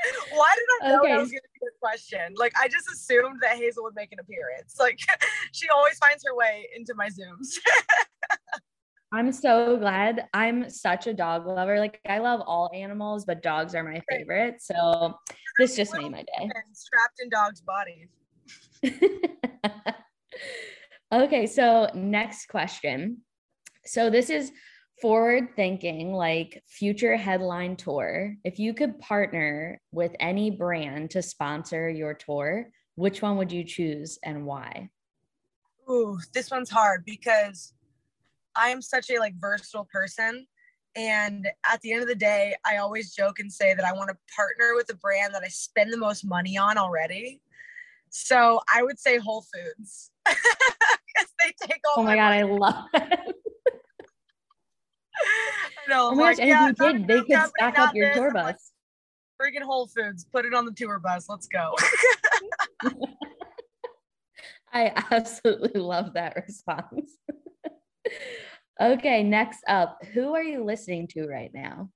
Why 0.32 0.54
did 0.56 0.86
I 0.86 0.88
know 0.88 1.00
Okay. 1.00 1.12
that 1.12 1.20
was 1.20 1.30
going 1.30 1.40
to 1.42 1.60
be 1.60 1.66
a 1.66 1.78
question? 1.80 2.34
Like 2.36 2.52
I 2.60 2.68
just 2.68 2.88
assumed 2.88 3.40
that 3.42 3.56
Hazel 3.56 3.84
would 3.84 3.94
make 3.94 4.12
an 4.12 4.18
appearance. 4.20 4.76
Like 4.78 4.98
she 5.52 5.68
always 5.68 5.98
finds 5.98 6.24
her 6.26 6.34
way 6.34 6.68
into 6.74 6.94
my 6.94 7.08
zooms. 7.08 7.54
I'm 9.12 9.30
so 9.30 9.76
glad. 9.76 10.26
I'm 10.34 10.68
such 10.70 11.06
a 11.06 11.14
dog 11.14 11.46
lover. 11.46 11.78
Like 11.78 12.00
I 12.08 12.18
love 12.18 12.40
all 12.44 12.68
animals, 12.74 13.24
but 13.24 13.42
dogs 13.42 13.74
are 13.74 13.84
my 13.84 14.02
favorite. 14.10 14.60
So 14.60 15.14
this 15.58 15.76
just 15.76 15.94
made 15.94 16.10
my 16.10 16.22
day. 16.22 16.50
strapped 16.72 17.20
in 17.20 17.28
dogs' 17.28 17.60
bodies. 17.60 18.08
okay, 21.12 21.46
so 21.46 21.90
next 21.94 22.46
question. 22.46 23.18
So 23.86 24.10
this 24.10 24.30
is 24.30 24.50
forward 25.00 25.48
thinking, 25.56 26.12
like 26.12 26.62
future 26.66 27.16
headline 27.16 27.76
tour. 27.76 28.36
If 28.44 28.58
you 28.58 28.74
could 28.74 28.98
partner 28.98 29.80
with 29.92 30.12
any 30.20 30.50
brand 30.50 31.10
to 31.10 31.22
sponsor 31.22 31.88
your 31.88 32.14
tour, 32.14 32.70
which 32.94 33.22
one 33.22 33.36
would 33.36 33.52
you 33.52 33.64
choose 33.64 34.18
and 34.22 34.46
why? 34.46 34.90
Ooh, 35.90 36.18
this 36.32 36.50
one's 36.50 36.70
hard 36.70 37.04
because 37.04 37.74
I 38.56 38.68
am 38.68 38.80
such 38.80 39.10
a 39.10 39.18
like 39.18 39.34
versatile 39.38 39.88
person. 39.92 40.46
And 40.96 41.48
at 41.70 41.80
the 41.80 41.92
end 41.92 42.02
of 42.02 42.08
the 42.08 42.14
day, 42.14 42.54
I 42.64 42.76
always 42.76 43.14
joke 43.14 43.40
and 43.40 43.52
say 43.52 43.74
that 43.74 43.84
I 43.84 43.92
want 43.92 44.10
to 44.10 44.16
partner 44.34 44.74
with 44.76 44.90
a 44.90 44.96
brand 44.96 45.34
that 45.34 45.42
I 45.42 45.48
spend 45.48 45.92
the 45.92 45.96
most 45.96 46.24
money 46.24 46.56
on 46.56 46.78
already. 46.78 47.40
So 48.10 48.60
I 48.72 48.84
would 48.84 48.98
say 48.98 49.18
Whole 49.18 49.42
Foods 49.52 50.12
because 50.24 51.32
they 51.40 51.52
take 51.66 51.80
all 51.84 52.02
Oh 52.02 52.06
my 52.06 52.14
god, 52.14 52.28
money. 52.28 52.38
I 52.38 52.42
love 52.44 52.84
it. 52.94 53.36
I 55.24 55.88
know. 55.88 56.10
Oh 56.12 56.14
my 56.14 56.34
gosh, 56.34 56.40
and 56.40 56.50
if 56.50 56.78
you 56.80 56.92
did, 56.92 57.06
they 57.06 57.22
could 57.22 57.48
stack 57.56 57.78
up 57.78 57.94
your 57.94 58.12
tour 58.14 58.28
I'm 58.28 58.34
like, 58.34 58.54
bus. 58.56 58.72
Freaking 59.40 59.62
Whole 59.62 59.86
Foods, 59.86 60.24
put 60.32 60.44
it 60.44 60.54
on 60.54 60.64
the 60.64 60.72
tour 60.72 60.98
bus. 60.98 61.28
Let's 61.28 61.48
go. 61.48 61.74
I 64.72 64.92
absolutely 65.10 65.80
love 65.80 66.14
that 66.14 66.36
response. 66.36 67.18
okay, 68.80 69.22
next 69.22 69.60
up, 69.68 69.98
who 70.12 70.34
are 70.34 70.42
you 70.42 70.64
listening 70.64 71.06
to 71.08 71.26
right 71.26 71.50
now? 71.54 71.90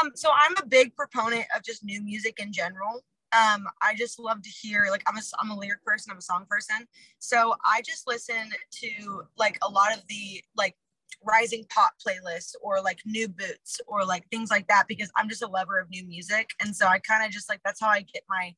Um, 0.00 0.12
so 0.14 0.30
I'm 0.32 0.54
a 0.62 0.66
big 0.66 0.94
proponent 0.94 1.46
of 1.56 1.62
just 1.64 1.84
new 1.84 2.00
music 2.02 2.38
in 2.40 2.52
general. 2.52 3.02
Um, 3.32 3.66
I 3.82 3.94
just 3.96 4.18
love 4.18 4.42
to 4.42 4.48
hear 4.48 4.86
like 4.90 5.02
I'm 5.06 5.16
a 5.16 5.20
I'm 5.40 5.50
a 5.50 5.56
lyric 5.56 5.84
person, 5.84 6.10
I'm 6.10 6.18
a 6.18 6.22
song 6.22 6.46
person. 6.48 6.86
So 7.18 7.54
I 7.64 7.80
just 7.82 8.06
listen 8.06 8.50
to 8.82 9.22
like 9.36 9.58
a 9.62 9.70
lot 9.70 9.96
of 9.96 10.02
the 10.08 10.42
like 10.56 10.76
rising 11.24 11.64
pop 11.68 11.92
playlists 12.04 12.54
or 12.62 12.80
like 12.80 13.00
new 13.04 13.28
boots 13.28 13.80
or 13.86 14.04
like 14.04 14.26
things 14.30 14.50
like 14.50 14.66
that 14.68 14.84
because 14.88 15.10
I'm 15.16 15.28
just 15.28 15.42
a 15.42 15.48
lover 15.48 15.78
of 15.78 15.90
new 15.90 16.04
music. 16.06 16.50
And 16.60 16.74
so 16.74 16.86
I 16.86 16.98
kind 16.98 17.24
of 17.24 17.30
just 17.30 17.48
like 17.48 17.60
that's 17.64 17.80
how 17.80 17.88
I 17.88 18.02
get 18.02 18.22
my 18.28 18.54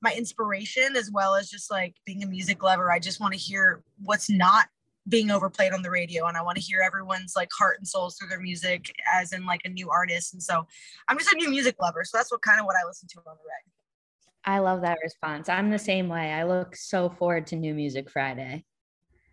my 0.00 0.12
inspiration 0.14 0.96
as 0.96 1.10
well 1.10 1.34
as 1.34 1.50
just 1.50 1.70
like 1.70 1.96
being 2.06 2.22
a 2.22 2.26
music 2.26 2.62
lover. 2.62 2.90
I 2.90 2.98
just 2.98 3.20
want 3.20 3.34
to 3.34 3.38
hear 3.38 3.82
what's 4.02 4.30
not 4.30 4.66
being 5.08 5.30
overplayed 5.30 5.72
on 5.72 5.82
the 5.82 5.90
radio 5.90 6.26
and 6.26 6.36
I 6.36 6.42
want 6.42 6.56
to 6.56 6.62
hear 6.62 6.80
everyone's 6.82 7.34
like 7.34 7.48
heart 7.56 7.78
and 7.78 7.88
souls 7.88 8.16
through 8.16 8.28
their 8.28 8.40
music 8.40 8.92
as 9.12 9.32
in 9.32 9.46
like 9.46 9.62
a 9.64 9.68
new 9.68 9.90
artist. 9.90 10.34
And 10.34 10.42
so 10.42 10.66
I'm 11.08 11.18
just 11.18 11.32
a 11.32 11.36
new 11.36 11.50
music 11.50 11.76
lover. 11.80 12.04
So 12.04 12.18
that's 12.18 12.30
what 12.30 12.42
kind 12.42 12.60
of 12.60 12.66
what 12.66 12.76
I 12.76 12.86
listen 12.86 13.08
to 13.08 13.18
on 13.18 13.24
the 13.24 13.30
reg. 13.30 13.72
I 14.44 14.60
love 14.60 14.82
that 14.82 14.98
response. 15.02 15.48
I'm 15.48 15.70
the 15.70 15.78
same 15.78 16.08
way. 16.08 16.32
I 16.32 16.44
look 16.44 16.76
so 16.76 17.10
forward 17.10 17.46
to 17.48 17.56
New 17.56 17.74
Music 17.74 18.08
Friday. 18.08 18.64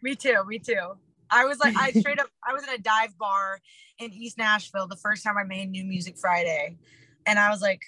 Me 0.02 0.16
too. 0.16 0.44
Me 0.48 0.60
too. 0.60 0.98
I 1.30 1.46
was 1.46 1.60
like, 1.60 1.76
I 1.78 1.92
straight 1.92 2.20
up, 2.20 2.28
was 2.56 2.64
in 2.64 2.74
a 2.74 2.78
dive 2.78 3.18
bar 3.18 3.60
in 4.00 4.12
East 4.14 4.38
Nashville 4.38 4.88
the 4.88 4.96
first 4.96 5.24
time 5.24 5.38
I 5.38 5.44
made 5.44 5.70
New 5.70 5.84
Music 5.84 6.18
Friday. 6.18 6.78
And 7.26 7.38
I 7.38 7.50
was 7.50 7.62
like, 7.62 7.82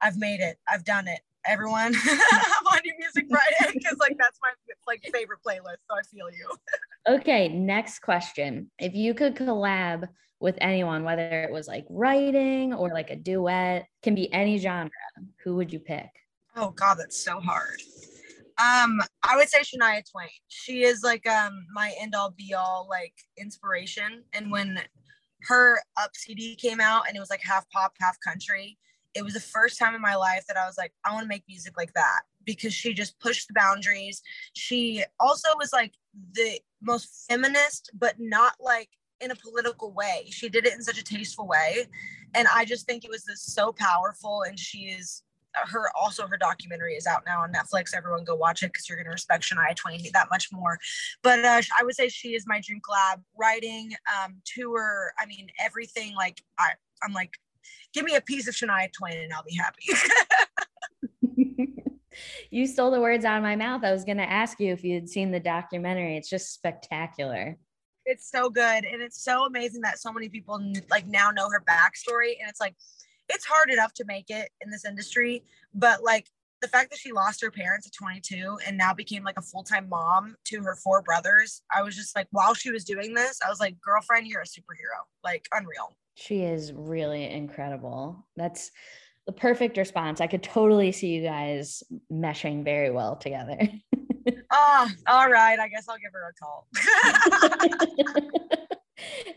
I've 0.00 0.16
made 0.16 0.40
it. 0.40 0.58
I've 0.68 0.84
done 0.84 1.08
it. 1.08 1.20
Everyone, 1.46 1.94
I'm 2.04 2.66
on 2.66 2.80
New 2.84 2.94
Music 2.98 3.26
Friday 3.30 3.72
because 3.78 3.96
like 3.98 4.16
that's 4.18 4.38
my 4.42 4.50
like 4.86 5.02
favorite 5.12 5.38
playlist. 5.46 5.78
So 5.88 5.96
I 5.96 6.02
feel 6.02 6.30
you. 6.30 6.48
Okay, 7.08 7.48
next 7.48 8.00
question. 8.00 8.70
If 8.78 8.94
you 8.94 9.14
could 9.14 9.34
collab 9.34 10.08
with 10.40 10.56
anyone, 10.60 11.04
whether 11.04 11.22
it 11.22 11.50
was 11.50 11.66
like 11.66 11.86
writing 11.88 12.74
or 12.74 12.90
like 12.90 13.10
a 13.10 13.16
duet, 13.16 13.86
can 14.02 14.14
be 14.14 14.30
any 14.32 14.58
genre, 14.58 14.90
who 15.42 15.56
would 15.56 15.72
you 15.72 15.78
pick? 15.78 16.10
Oh 16.54 16.70
God, 16.70 16.96
that's 16.96 17.22
so 17.22 17.40
hard. 17.40 17.80
Um, 18.58 19.00
I 19.22 19.36
would 19.36 19.48
say 19.48 19.60
Shania 19.60 20.02
Twain. 20.10 20.28
She 20.48 20.82
is 20.82 21.02
like 21.02 21.28
um 21.28 21.64
my 21.72 21.94
end 22.00 22.14
all 22.14 22.30
be 22.30 22.54
all 22.54 22.86
like 22.90 23.14
inspiration. 23.36 24.24
And 24.32 24.50
when 24.50 24.80
her 25.42 25.78
up 25.96 26.10
CD 26.14 26.56
came 26.56 26.80
out 26.80 27.06
and 27.06 27.16
it 27.16 27.20
was 27.20 27.30
like 27.30 27.42
half 27.42 27.68
pop, 27.70 27.94
half 28.00 28.16
country, 28.20 28.76
it 29.14 29.22
was 29.22 29.34
the 29.34 29.40
first 29.40 29.78
time 29.78 29.94
in 29.94 30.00
my 30.00 30.16
life 30.16 30.44
that 30.48 30.56
I 30.56 30.66
was 30.66 30.76
like, 30.76 30.92
I 31.04 31.12
want 31.12 31.24
to 31.24 31.28
make 31.28 31.44
music 31.48 31.76
like 31.76 31.92
that 31.94 32.20
because 32.44 32.72
she 32.72 32.92
just 32.92 33.18
pushed 33.20 33.48
the 33.48 33.54
boundaries. 33.54 34.22
She 34.54 35.04
also 35.20 35.48
was 35.56 35.72
like 35.72 35.92
the 36.32 36.60
most 36.82 37.26
feminist, 37.28 37.90
but 37.98 38.14
not 38.18 38.54
like 38.60 38.88
in 39.20 39.30
a 39.30 39.36
political 39.36 39.92
way. 39.92 40.26
She 40.30 40.48
did 40.48 40.66
it 40.66 40.74
in 40.74 40.82
such 40.82 40.98
a 40.98 41.04
tasteful 41.04 41.46
way. 41.46 41.86
And 42.34 42.46
I 42.54 42.64
just 42.64 42.86
think 42.86 43.04
it 43.04 43.10
was 43.10 43.24
this 43.24 43.42
so 43.42 43.72
powerful. 43.72 44.42
And 44.42 44.58
she 44.58 44.86
is 44.86 45.22
her 45.66 45.90
also 46.00 46.26
her 46.26 46.36
documentary 46.36 46.94
is 46.94 47.06
out 47.06 47.22
now 47.26 47.42
on 47.42 47.52
Netflix. 47.52 47.94
Everyone 47.96 48.24
go 48.24 48.34
watch 48.34 48.62
it 48.62 48.72
because 48.72 48.88
you're 48.88 48.98
gonna 48.98 49.10
respect 49.10 49.44
Shania 49.44 49.74
Twain 49.74 50.00
that 50.12 50.28
much 50.30 50.48
more. 50.52 50.78
But 51.22 51.44
uh, 51.44 51.62
I 51.78 51.84
would 51.84 51.94
say 51.94 52.08
she 52.08 52.34
is 52.34 52.44
my 52.46 52.60
dream 52.64 52.80
collab. 52.80 53.22
Writing, 53.38 53.92
um, 54.22 54.36
tour, 54.44 55.12
I 55.18 55.26
mean 55.26 55.48
everything. 55.60 56.14
Like 56.14 56.42
I, 56.58 56.70
I'm 57.02 57.12
like, 57.12 57.32
give 57.92 58.04
me 58.04 58.16
a 58.16 58.20
piece 58.20 58.48
of 58.48 58.54
Shania 58.54 58.92
Twain 58.92 59.18
and 59.18 59.32
I'll 59.32 59.44
be 59.44 59.56
happy. 59.56 59.84
you 62.50 62.66
stole 62.66 62.90
the 62.90 63.00
words 63.00 63.24
out 63.24 63.36
of 63.36 63.42
my 63.42 63.56
mouth. 63.56 63.84
I 63.84 63.92
was 63.92 64.04
going 64.04 64.18
to 64.18 64.28
ask 64.28 64.58
you 64.60 64.72
if 64.72 64.84
you 64.84 64.94
had 64.94 65.08
seen 65.08 65.30
the 65.30 65.40
documentary. 65.40 66.16
It's 66.16 66.30
just 66.30 66.52
spectacular. 66.52 67.56
it's 68.08 68.30
so 68.30 68.48
good 68.48 68.84
and 68.84 69.02
it's 69.02 69.22
so 69.22 69.44
amazing 69.44 69.82
that 69.82 69.98
so 69.98 70.12
many 70.12 70.28
people 70.28 70.60
like 70.90 71.06
now 71.06 71.30
know 71.30 71.48
her 71.50 71.62
backstory 71.68 72.32
and 72.40 72.48
it's 72.48 72.60
like 72.60 72.74
it's 73.28 73.44
hard 73.44 73.70
enough 73.70 73.92
to 73.94 74.04
make 74.04 74.30
it 74.30 74.50
in 74.60 74.70
this 74.70 74.84
industry 74.84 75.42
but 75.74 76.02
like 76.02 76.26
the 76.60 76.68
fact 76.68 76.90
that 76.90 76.98
she 76.98 77.12
lost 77.12 77.40
her 77.40 77.50
parents 77.52 77.86
at 77.86 77.92
22 77.92 78.58
and 78.66 78.76
now 78.76 78.92
became 78.92 79.22
like 79.22 79.38
a 79.38 79.42
full-time 79.42 79.88
mom 79.88 80.34
to 80.44 80.62
her 80.62 80.76
four 80.76 81.02
brothers 81.02 81.62
i 81.74 81.82
was 81.82 81.94
just 81.96 82.16
like 82.16 82.26
while 82.30 82.54
she 82.54 82.70
was 82.70 82.84
doing 82.84 83.14
this 83.14 83.38
i 83.46 83.48
was 83.50 83.60
like 83.60 83.76
girlfriend 83.80 84.26
you're 84.26 84.40
a 84.42 84.44
superhero 84.44 85.00
like 85.24 85.46
unreal 85.52 85.94
She 86.14 86.42
is 86.42 86.72
really 86.72 87.30
incredible. 87.30 88.26
That's 88.34 88.72
the 89.26 89.32
perfect 89.32 89.76
response. 89.76 90.20
I 90.20 90.26
could 90.26 90.42
totally 90.42 90.90
see 90.90 91.08
you 91.14 91.22
guys 91.22 91.84
meshing 92.10 92.64
very 92.64 92.90
well 92.90 93.14
together. 93.14 93.56
oh 94.50 94.88
all 95.06 95.28
right 95.30 95.58
i 95.60 95.68
guess 95.68 95.86
i'll 95.88 95.96
give 95.98 96.12
her 96.12 96.32
a 96.32 96.34
call 96.42 96.66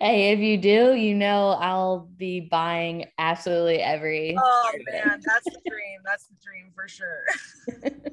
hey, 0.02 0.32
if 0.32 0.40
you 0.40 0.58
do, 0.58 0.96
you 0.96 1.14
know 1.14 1.50
I'll 1.50 2.10
be 2.18 2.40
buying 2.42 3.06
absolutely 3.20 3.80
every. 3.82 4.36
oh 4.38 4.62
part 4.64 4.76
of 4.76 4.82
it. 4.88 5.06
man 5.06 5.22
that's 5.24 5.46
the 5.46 5.62
dream 5.70 6.00
that's 6.04 6.26
the 6.28 6.36
dream 6.44 6.72
for 6.76 6.88
sure 6.88 7.24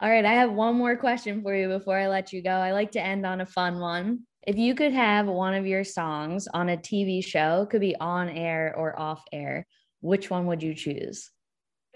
All 0.00 0.08
right, 0.08 0.24
I 0.24 0.34
have 0.34 0.52
one 0.52 0.76
more 0.76 0.96
question 0.96 1.42
for 1.42 1.52
you 1.52 1.66
before 1.66 1.98
I 1.98 2.06
let 2.06 2.32
you 2.32 2.40
go. 2.40 2.50
I 2.50 2.70
like 2.70 2.92
to 2.92 3.00
end 3.00 3.26
on 3.26 3.40
a 3.40 3.46
fun 3.46 3.80
one. 3.80 4.20
If 4.46 4.56
you 4.56 4.76
could 4.76 4.92
have 4.92 5.26
one 5.26 5.54
of 5.54 5.66
your 5.66 5.82
songs 5.82 6.46
on 6.54 6.68
a 6.68 6.76
TV 6.76 7.22
show, 7.24 7.66
could 7.68 7.80
be 7.80 7.96
on 7.96 8.28
air 8.28 8.72
or 8.76 8.96
off 8.96 9.24
air, 9.32 9.66
which 10.00 10.30
one 10.30 10.46
would 10.46 10.62
you 10.62 10.72
choose? 10.72 11.32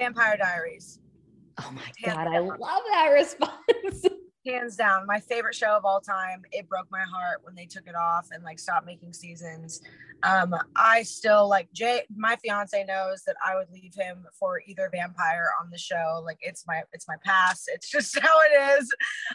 vampire 0.00 0.36
diaries 0.36 0.98
Oh 1.60 1.70
my 1.72 1.82
Hands 2.02 2.16
God, 2.16 2.26
I 2.26 2.38
love 2.40 2.82
that 2.90 3.08
response. 3.12 4.04
Hands 4.44 4.76
down 4.76 5.06
my 5.06 5.20
favorite 5.20 5.54
show 5.54 5.76
of 5.76 5.84
all 5.84 6.00
time 6.00 6.42
it 6.52 6.68
broke 6.68 6.90
my 6.90 7.00
heart 7.00 7.38
when 7.42 7.54
they 7.54 7.66
took 7.66 7.86
it 7.86 7.94
off 7.94 8.28
and 8.32 8.42
like 8.44 8.58
stopped 8.58 8.86
making 8.86 9.12
seasons. 9.12 9.80
Um 10.24 10.54
i 10.76 11.02
still 11.02 11.48
like 11.48 11.72
jay 11.72 12.02
my 12.14 12.36
fiance 12.36 12.84
knows 12.84 13.22
that 13.26 13.36
i 13.44 13.56
would 13.56 13.70
leave 13.72 13.92
him 13.94 14.24
for 14.38 14.60
either 14.66 14.88
vampire 14.92 15.50
on 15.60 15.70
the 15.70 15.78
show 15.78 16.22
like 16.24 16.38
it's 16.40 16.64
my 16.66 16.82
it's 16.92 17.08
my 17.08 17.16
past 17.24 17.68
it's 17.72 17.90
just 17.96 18.18
how 18.18 18.36
it 18.50 18.78
is. 18.80 18.92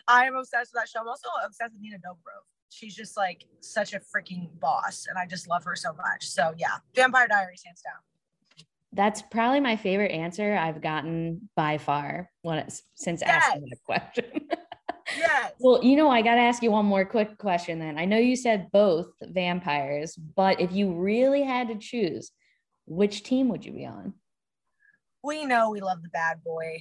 I 0.07 0.25
am 0.25 0.35
obsessed 0.35 0.71
with 0.73 0.81
that 0.81 0.89
show. 0.89 0.99
I'm 1.01 1.07
also 1.07 1.27
obsessed 1.45 1.73
with 1.73 1.81
nina 1.81 1.97
dobrev. 1.97 2.43
She's 2.69 2.95
just 2.95 3.15
like 3.17 3.45
such 3.61 3.93
a 3.93 3.99
freaking 3.99 4.47
boss 4.59 5.05
and 5.09 5.17
i 5.17 5.25
just 5.25 5.47
love 5.47 5.63
her 5.65 5.75
so 5.75 5.93
much. 5.93 6.25
So 6.27 6.53
yeah 6.57 6.77
vampire 6.95 7.27
diaries 7.27 7.63
hands 7.65 7.81
down. 7.81 8.01
That's 8.93 9.21
probably 9.21 9.59
my 9.59 9.75
favorite 9.75 10.11
answer 10.11 10.55
I've 10.55 10.81
gotten 10.81 11.49
by 11.55 11.77
far 11.77 12.31
when 12.41 12.59
it's, 12.59 12.81
since 12.95 13.21
asking 13.21 13.67
Yes. 13.67 13.69
that 13.71 13.83
question. 13.83 14.47
yes 15.17 15.53
well, 15.59 15.83
you 15.83 15.95
know, 15.95 16.09
I 16.09 16.21
got 16.21 16.35
to 16.35 16.41
ask 16.41 16.61
you 16.61 16.71
one 16.71 16.85
more 16.85 17.05
quick 17.05 17.37
question 17.37 17.79
then. 17.79 17.97
I 17.97 18.05
know 18.05 18.17
you 18.17 18.35
said 18.35 18.71
both 18.71 19.07
vampires, 19.21 20.15
but 20.15 20.61
if 20.61 20.71
you 20.71 20.93
really 20.93 21.43
had 21.43 21.69
to 21.69 21.75
choose, 21.75 22.31
which 22.85 23.23
team 23.23 23.49
would 23.49 23.65
you 23.65 23.71
be 23.71 23.85
on? 23.85 24.13
we 25.27 25.45
know 25.45 25.69
we 25.69 25.81
love 25.81 26.01
the 26.01 26.09
bad 26.09 26.43
boy. 26.43 26.79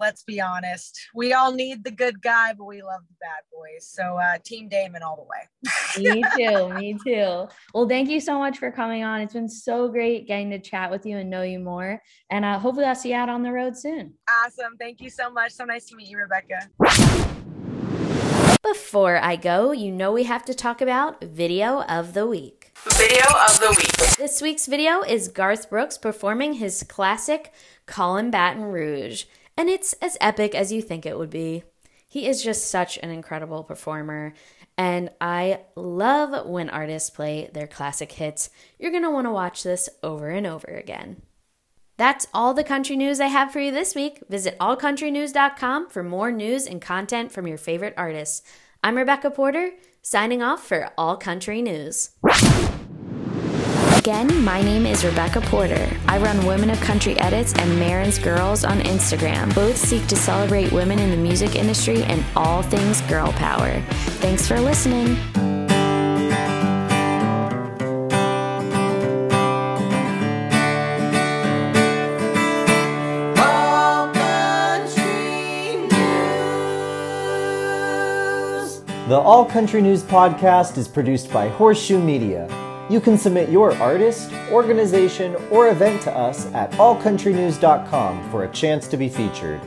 Let's 0.00 0.24
be 0.24 0.40
honest. 0.40 0.98
We 1.14 1.34
all 1.34 1.52
need 1.52 1.84
the 1.84 1.90
good 1.90 2.20
guy, 2.20 2.52
but 2.52 2.64
we 2.64 2.82
love 2.82 3.02
the 3.08 3.14
bad 3.20 3.42
boys. 3.52 3.86
So 3.86 4.18
uh 4.18 4.38
Team 4.44 4.68
Damon 4.68 5.02
all 5.02 5.16
the 5.16 5.22
way. 5.22 5.72
Me 6.14 6.24
too. 6.36 6.68
me 6.70 6.98
too. 7.06 7.46
Well, 7.72 7.88
thank 7.88 8.08
you 8.08 8.18
so 8.18 8.38
much 8.38 8.58
for 8.58 8.72
coming 8.72 9.04
on. 9.04 9.20
It's 9.20 9.34
been 9.34 9.48
so 9.48 9.88
great 9.88 10.26
getting 10.26 10.50
to 10.50 10.58
chat 10.58 10.90
with 10.90 11.06
you 11.06 11.18
and 11.18 11.30
know 11.30 11.42
you 11.42 11.60
more. 11.60 12.02
And 12.30 12.44
uh, 12.44 12.58
hopefully, 12.58 12.86
I'll 12.86 12.96
see 12.96 13.10
you 13.10 13.14
out 13.14 13.28
on 13.28 13.44
the 13.44 13.52
road 13.52 13.76
soon. 13.76 14.14
Awesome. 14.28 14.76
Thank 14.76 15.00
you 15.00 15.08
so 15.08 15.30
much. 15.30 15.52
So 15.52 15.64
nice 15.64 15.86
to 15.86 15.96
meet 15.96 16.08
you, 16.08 16.18
Rebecca. 16.18 17.32
Before 18.64 19.18
I 19.22 19.36
go, 19.36 19.72
you 19.72 19.92
know 19.92 20.10
we 20.10 20.22
have 20.22 20.42
to 20.46 20.54
talk 20.54 20.80
about 20.80 21.22
video 21.22 21.82
of 21.82 22.14
the 22.14 22.26
week. 22.26 22.72
Video 22.96 23.26
of 23.46 23.60
the 23.60 23.74
week. 23.76 24.16
This 24.16 24.40
week's 24.40 24.64
video 24.64 25.02
is 25.02 25.28
Garth 25.28 25.68
Brooks 25.68 25.98
performing 25.98 26.54
his 26.54 26.82
classic 26.82 27.52
Callin' 27.84 28.30
Baton 28.30 28.62
Rouge, 28.62 29.24
and 29.54 29.68
it's 29.68 29.92
as 30.00 30.16
epic 30.18 30.54
as 30.54 30.72
you 30.72 30.80
think 30.80 31.04
it 31.04 31.18
would 31.18 31.28
be. 31.28 31.62
He 32.08 32.26
is 32.26 32.42
just 32.42 32.70
such 32.70 32.96
an 33.02 33.10
incredible 33.10 33.64
performer, 33.64 34.32
and 34.78 35.10
I 35.20 35.60
love 35.76 36.46
when 36.46 36.70
artists 36.70 37.10
play 37.10 37.50
their 37.52 37.66
classic 37.66 38.12
hits. 38.12 38.48
You're 38.78 38.92
going 38.92 39.02
to 39.02 39.10
want 39.10 39.26
to 39.26 39.30
watch 39.30 39.62
this 39.62 39.90
over 40.02 40.30
and 40.30 40.46
over 40.46 40.68
again. 40.68 41.20
That's 41.96 42.26
all 42.34 42.54
the 42.54 42.64
country 42.64 42.96
news 42.96 43.20
I 43.20 43.28
have 43.28 43.52
for 43.52 43.60
you 43.60 43.70
this 43.70 43.94
week. 43.94 44.22
Visit 44.28 44.58
allcountrynews.com 44.58 45.90
for 45.90 46.02
more 46.02 46.32
news 46.32 46.66
and 46.66 46.82
content 46.82 47.30
from 47.30 47.46
your 47.46 47.58
favorite 47.58 47.94
artists. 47.96 48.42
I'm 48.82 48.96
Rebecca 48.96 49.30
Porter, 49.30 49.70
signing 50.02 50.42
off 50.42 50.66
for 50.66 50.90
All 50.98 51.16
Country 51.16 51.62
News. 51.62 52.10
Again, 53.96 54.44
my 54.44 54.60
name 54.60 54.84
is 54.84 55.04
Rebecca 55.04 55.40
Porter. 55.40 55.88
I 56.06 56.18
run 56.18 56.44
Women 56.44 56.68
of 56.68 56.80
Country 56.80 57.18
Edits 57.20 57.54
and 57.54 57.78
Marin's 57.78 58.18
Girls 58.18 58.64
on 58.64 58.80
Instagram. 58.80 59.54
Both 59.54 59.78
seek 59.78 60.06
to 60.08 60.16
celebrate 60.16 60.72
women 60.72 60.98
in 60.98 61.10
the 61.10 61.16
music 61.16 61.54
industry 61.54 62.02
and 62.02 62.22
all 62.36 62.60
things 62.62 63.00
girl 63.02 63.32
power. 63.32 63.80
Thanks 64.20 64.46
for 64.46 64.60
listening. 64.60 65.16
The 79.06 79.18
All 79.18 79.44
Country 79.44 79.82
News 79.82 80.02
podcast 80.02 80.78
is 80.78 80.88
produced 80.88 81.30
by 81.30 81.48
Horseshoe 81.48 82.00
Media. 82.00 82.48
You 82.88 83.02
can 83.02 83.18
submit 83.18 83.50
your 83.50 83.74
artist, 83.76 84.32
organization, 84.50 85.36
or 85.50 85.68
event 85.68 86.00
to 86.04 86.16
us 86.16 86.46
at 86.54 86.70
allcountrynews.com 86.72 88.30
for 88.30 88.44
a 88.44 88.52
chance 88.52 88.88
to 88.88 88.96
be 88.96 89.10
featured. 89.10 89.60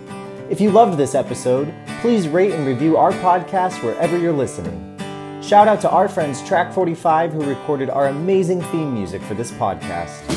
If 0.49 0.59
you 0.59 0.71
loved 0.71 0.97
this 0.97 1.13
episode, 1.13 1.71
please 2.01 2.27
rate 2.27 2.53
and 2.53 2.65
review 2.65 2.97
our 2.97 3.11
podcast 3.11 3.83
wherever 3.83 4.17
you're 4.17 4.33
listening. 4.33 4.97
Shout 5.43 5.67
out 5.67 5.81
to 5.81 5.89
our 5.91 6.09
friends 6.09 6.41
Track 6.41 6.73
45 6.73 7.33
who 7.33 7.43
recorded 7.43 7.91
our 7.91 8.07
amazing 8.07 8.63
theme 8.63 8.91
music 8.91 9.21
for 9.21 9.35
this 9.35 9.51
podcast. 9.51 10.36